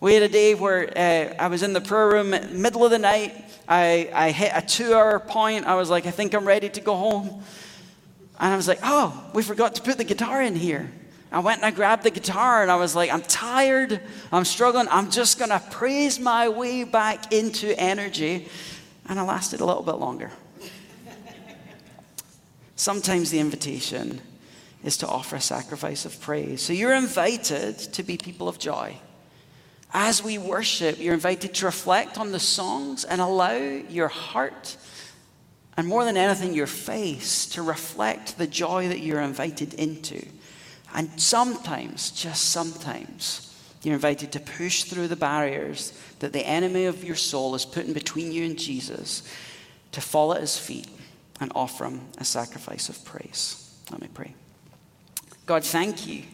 We 0.00 0.14
had 0.14 0.22
a 0.22 0.28
day 0.28 0.54
where 0.54 0.90
uh, 0.96 1.34
I 1.38 1.48
was 1.48 1.62
in 1.62 1.74
the 1.74 1.80
prayer 1.82 2.08
room, 2.08 2.30
middle 2.30 2.86
of 2.86 2.90
the 2.90 2.98
night. 2.98 3.44
I, 3.68 4.08
I 4.14 4.30
hit 4.30 4.50
a 4.54 4.62
two 4.62 4.94
hour 4.94 5.20
point. 5.20 5.66
I 5.66 5.74
was 5.74 5.90
like, 5.90 6.06
I 6.06 6.10
think 6.10 6.32
I'm 6.32 6.46
ready 6.46 6.70
to 6.70 6.80
go 6.80 6.96
home. 6.96 7.42
And 8.40 8.50
I 8.54 8.56
was 8.56 8.66
like, 8.66 8.78
oh, 8.82 9.30
we 9.34 9.42
forgot 9.42 9.74
to 9.74 9.82
put 9.82 9.98
the 9.98 10.04
guitar 10.04 10.40
in 10.40 10.56
here. 10.56 10.90
I 11.30 11.40
went 11.40 11.58
and 11.58 11.66
I 11.66 11.70
grabbed 11.70 12.04
the 12.04 12.10
guitar 12.10 12.62
and 12.62 12.72
I 12.72 12.76
was 12.76 12.96
like, 12.96 13.12
I'm 13.12 13.20
tired. 13.20 14.00
I'm 14.32 14.46
struggling. 14.46 14.88
I'm 14.90 15.10
just 15.10 15.38
going 15.38 15.50
to 15.50 15.62
praise 15.70 16.18
my 16.18 16.48
way 16.48 16.84
back 16.84 17.30
into 17.34 17.78
energy. 17.78 18.48
And 19.06 19.20
I 19.20 19.22
lasted 19.22 19.60
a 19.60 19.66
little 19.66 19.82
bit 19.82 19.96
longer. 19.96 20.30
Sometimes 22.74 23.30
the 23.30 23.38
invitation 23.38 24.22
is 24.82 24.96
to 24.96 25.06
offer 25.06 25.36
a 25.36 25.40
sacrifice 25.42 26.06
of 26.06 26.18
praise. 26.22 26.62
So 26.62 26.72
you're 26.72 26.94
invited 26.94 27.78
to 27.78 28.02
be 28.02 28.16
people 28.16 28.48
of 28.48 28.58
joy. 28.58 28.96
As 29.92 30.22
we 30.22 30.38
worship, 30.38 31.00
you're 31.00 31.14
invited 31.14 31.54
to 31.54 31.66
reflect 31.66 32.18
on 32.18 32.32
the 32.32 32.38
songs 32.38 33.04
and 33.04 33.20
allow 33.20 33.56
your 33.56 34.08
heart, 34.08 34.76
and 35.76 35.86
more 35.86 36.04
than 36.04 36.16
anything, 36.16 36.54
your 36.54 36.66
face, 36.66 37.46
to 37.46 37.62
reflect 37.62 38.38
the 38.38 38.46
joy 38.46 38.88
that 38.88 39.00
you're 39.00 39.20
invited 39.20 39.74
into. 39.74 40.24
And 40.94 41.20
sometimes, 41.20 42.10
just 42.10 42.50
sometimes, 42.50 43.46
you're 43.82 43.94
invited 43.94 44.32
to 44.32 44.40
push 44.40 44.84
through 44.84 45.08
the 45.08 45.16
barriers 45.16 45.92
that 46.18 46.32
the 46.32 46.46
enemy 46.46 46.84
of 46.84 47.02
your 47.02 47.16
soul 47.16 47.54
is 47.54 47.64
putting 47.64 47.92
between 47.92 48.30
you 48.30 48.44
and 48.44 48.58
Jesus 48.58 49.22
to 49.92 50.00
fall 50.00 50.34
at 50.34 50.40
his 50.40 50.58
feet 50.58 50.88
and 51.40 51.50
offer 51.54 51.84
him 51.84 52.00
a 52.18 52.24
sacrifice 52.24 52.88
of 52.88 53.04
praise. 53.04 53.74
Let 53.90 54.02
me 54.02 54.08
pray. 54.12 54.34
God, 55.46 55.64
thank 55.64 56.06
you 56.06 56.24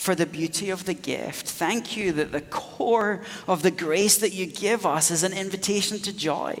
for 0.00 0.14
the 0.14 0.24
beauty 0.24 0.70
of 0.70 0.86
the 0.86 0.94
gift. 0.94 1.46
Thank 1.46 1.94
you 1.94 2.10
that 2.12 2.32
the 2.32 2.40
core 2.40 3.20
of 3.46 3.62
the 3.62 3.70
grace 3.70 4.16
that 4.16 4.32
you 4.32 4.46
give 4.46 4.86
us 4.86 5.10
is 5.10 5.24
an 5.24 5.34
invitation 5.34 5.98
to 5.98 6.16
joy. 6.16 6.58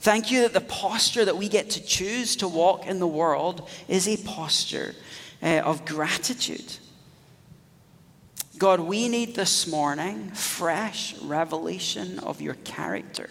Thank 0.00 0.32
you 0.32 0.42
that 0.42 0.52
the 0.52 0.60
posture 0.60 1.24
that 1.24 1.36
we 1.36 1.48
get 1.48 1.70
to 1.70 1.80
choose 1.80 2.34
to 2.36 2.48
walk 2.48 2.88
in 2.88 2.98
the 2.98 3.06
world 3.06 3.68
is 3.86 4.08
a 4.08 4.16
posture 4.16 4.96
uh, 5.40 5.60
of 5.60 5.84
gratitude. 5.84 6.76
God, 8.58 8.80
we 8.80 9.08
need 9.08 9.36
this 9.36 9.68
morning 9.68 10.32
fresh 10.32 11.16
revelation 11.18 12.18
of 12.18 12.40
your 12.40 12.54
character. 12.54 13.30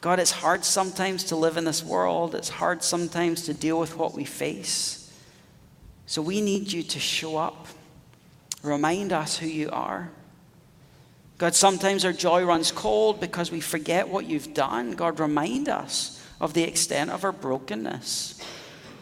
God, 0.00 0.18
it's 0.18 0.32
hard 0.32 0.64
sometimes 0.64 1.22
to 1.24 1.36
live 1.36 1.56
in 1.56 1.64
this 1.64 1.84
world, 1.84 2.34
it's 2.34 2.48
hard 2.48 2.82
sometimes 2.82 3.44
to 3.44 3.54
deal 3.54 3.78
with 3.78 3.96
what 3.96 4.12
we 4.12 4.24
face. 4.24 5.03
So 6.06 6.20
we 6.22 6.40
need 6.40 6.72
you 6.72 6.82
to 6.82 7.00
show 7.00 7.36
up, 7.36 7.66
remind 8.62 9.12
us 9.12 9.38
who 9.38 9.46
you 9.46 9.70
are. 9.70 10.10
God, 11.38 11.54
sometimes 11.54 12.04
our 12.04 12.12
joy 12.12 12.44
runs 12.44 12.70
cold 12.70 13.20
because 13.20 13.50
we 13.50 13.60
forget 13.60 14.08
what 14.08 14.26
you've 14.26 14.54
done. 14.54 14.92
God, 14.92 15.18
remind 15.18 15.68
us 15.68 16.22
of 16.40 16.54
the 16.54 16.62
extent 16.62 17.10
of 17.10 17.24
our 17.24 17.32
brokenness. 17.32 18.40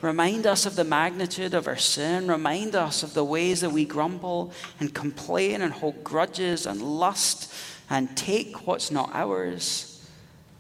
Remind 0.01 0.47
us 0.47 0.67
of 0.67 0.75
the 0.75 0.85
magnitude 0.85 1.55
of 1.55 1.69
our 1.69 1.77
sin. 1.77 2.27
Remind 2.27 2.75
us 2.75 3.03
of 3.03 3.15
the 3.15 3.25
ways 3.25 3.61
that 3.61 3.71
we 3.71 3.85
grumble 3.85 4.53
and 4.81 4.93
complain 4.93 5.63
and 5.63 5.73
hold 5.73 6.03
grudges 6.03 6.67
and 6.67 6.83
lust 6.83 7.53
and 7.89 8.17
take 8.17 8.67
what's 8.67 8.91
not 8.91 9.11
ours. 9.13 9.92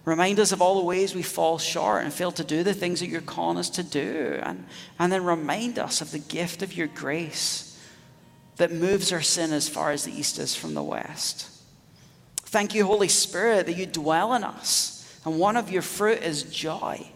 Remind 0.04 0.40
us 0.40 0.50
of 0.50 0.60
all 0.60 0.76
the 0.80 0.86
ways 0.86 1.14
we 1.14 1.22
fall 1.22 1.58
short 1.58 2.02
and 2.02 2.12
fail 2.12 2.32
to 2.32 2.42
do 2.42 2.64
the 2.64 2.74
things 2.74 3.00
that 3.00 3.08
you're 3.08 3.20
calling 3.20 3.56
us 3.56 3.70
to 3.70 3.82
do. 3.84 4.40
And, 4.42 4.66
and 4.98 5.12
then 5.12 5.24
remind 5.24 5.78
us 5.78 6.00
of 6.00 6.10
the 6.10 6.18
gift 6.18 6.62
of 6.62 6.76
your 6.76 6.88
grace 6.88 7.78
that 8.56 8.72
moves 8.72 9.12
our 9.12 9.22
sin 9.22 9.52
as 9.52 9.68
far 9.68 9.92
as 9.92 10.04
the 10.04 10.12
east 10.12 10.38
is 10.38 10.56
from 10.56 10.74
the 10.74 10.82
west. 10.82 11.48
Thank 12.36 12.74
you, 12.74 12.84
Holy 12.84 13.08
Spirit, 13.08 13.66
that 13.66 13.76
you 13.76 13.86
dwell 13.86 14.34
in 14.34 14.44
us. 14.44 15.20
And 15.24 15.38
one 15.38 15.56
of 15.56 15.70
your 15.70 15.82
fruit 15.82 16.22
is 16.22 16.42
joy. 16.42 17.06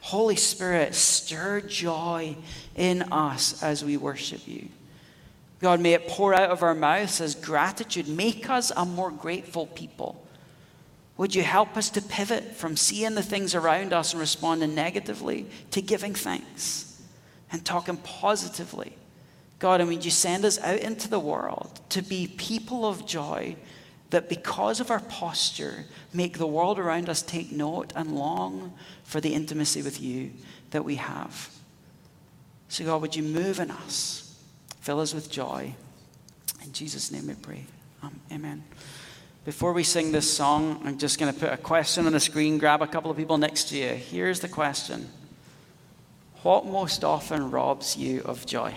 Holy 0.00 0.36
Spirit, 0.36 0.94
stir 0.94 1.60
joy 1.62 2.36
in 2.76 3.02
us 3.12 3.60
as 3.62 3.84
we 3.84 3.96
worship 3.96 4.46
you. 4.46 4.68
God, 5.60 5.80
may 5.80 5.94
it 5.94 6.06
pour 6.06 6.32
out 6.32 6.50
of 6.50 6.62
our 6.62 6.74
mouths 6.74 7.20
as 7.20 7.34
gratitude. 7.34 8.06
Make 8.06 8.48
us 8.48 8.70
a 8.76 8.84
more 8.84 9.10
grateful 9.10 9.66
people. 9.66 10.25
Would 11.16 11.34
you 11.34 11.42
help 11.42 11.76
us 11.76 11.90
to 11.90 12.02
pivot 12.02 12.54
from 12.54 12.76
seeing 12.76 13.14
the 13.14 13.22
things 13.22 13.54
around 13.54 13.92
us 13.92 14.12
and 14.12 14.20
responding 14.20 14.74
negatively 14.74 15.46
to 15.70 15.80
giving 15.80 16.14
thanks 16.14 17.02
and 17.50 17.64
talking 17.64 17.96
positively? 17.96 18.92
God, 19.58 19.80
I 19.80 19.84
mean, 19.84 20.02
you 20.02 20.10
send 20.10 20.44
us 20.44 20.60
out 20.60 20.80
into 20.80 21.08
the 21.08 21.18
world 21.18 21.80
to 21.90 22.02
be 22.02 22.26
people 22.26 22.86
of 22.86 23.06
joy 23.06 23.56
that 24.10 24.28
because 24.28 24.80
of 24.80 24.90
our 24.90 25.00
posture 25.00 25.84
make 26.12 26.38
the 26.38 26.46
world 26.46 26.78
around 26.78 27.08
us 27.08 27.22
take 27.22 27.50
note 27.50 27.92
and 27.96 28.14
long 28.14 28.74
for 29.02 29.20
the 29.20 29.34
intimacy 29.34 29.82
with 29.82 30.00
you 30.00 30.32
that 30.70 30.84
we 30.84 30.96
have? 30.96 31.50
So, 32.68 32.84
God, 32.84 33.00
would 33.00 33.16
you 33.16 33.22
move 33.22 33.58
in 33.58 33.70
us? 33.70 34.38
Fill 34.80 35.00
us 35.00 35.14
with 35.14 35.30
joy. 35.30 35.74
In 36.62 36.72
Jesus' 36.72 37.10
name 37.10 37.26
we 37.26 37.34
pray. 37.34 37.64
Um, 38.02 38.20
amen. 38.30 38.62
Before 39.46 39.72
we 39.72 39.84
sing 39.84 40.10
this 40.10 40.36
song, 40.36 40.82
I'm 40.84 40.98
just 40.98 41.20
going 41.20 41.32
to 41.32 41.38
put 41.38 41.52
a 41.52 41.56
question 41.56 42.06
on 42.06 42.12
the 42.12 42.18
screen, 42.18 42.58
grab 42.58 42.82
a 42.82 42.86
couple 42.88 43.12
of 43.12 43.16
people 43.16 43.38
next 43.38 43.68
to 43.68 43.78
you. 43.78 43.90
Here's 43.90 44.40
the 44.40 44.48
question 44.48 45.08
What 46.42 46.66
most 46.66 47.04
often 47.04 47.52
robs 47.52 47.96
you 47.96 48.22
of 48.22 48.44
joy? 48.44 48.74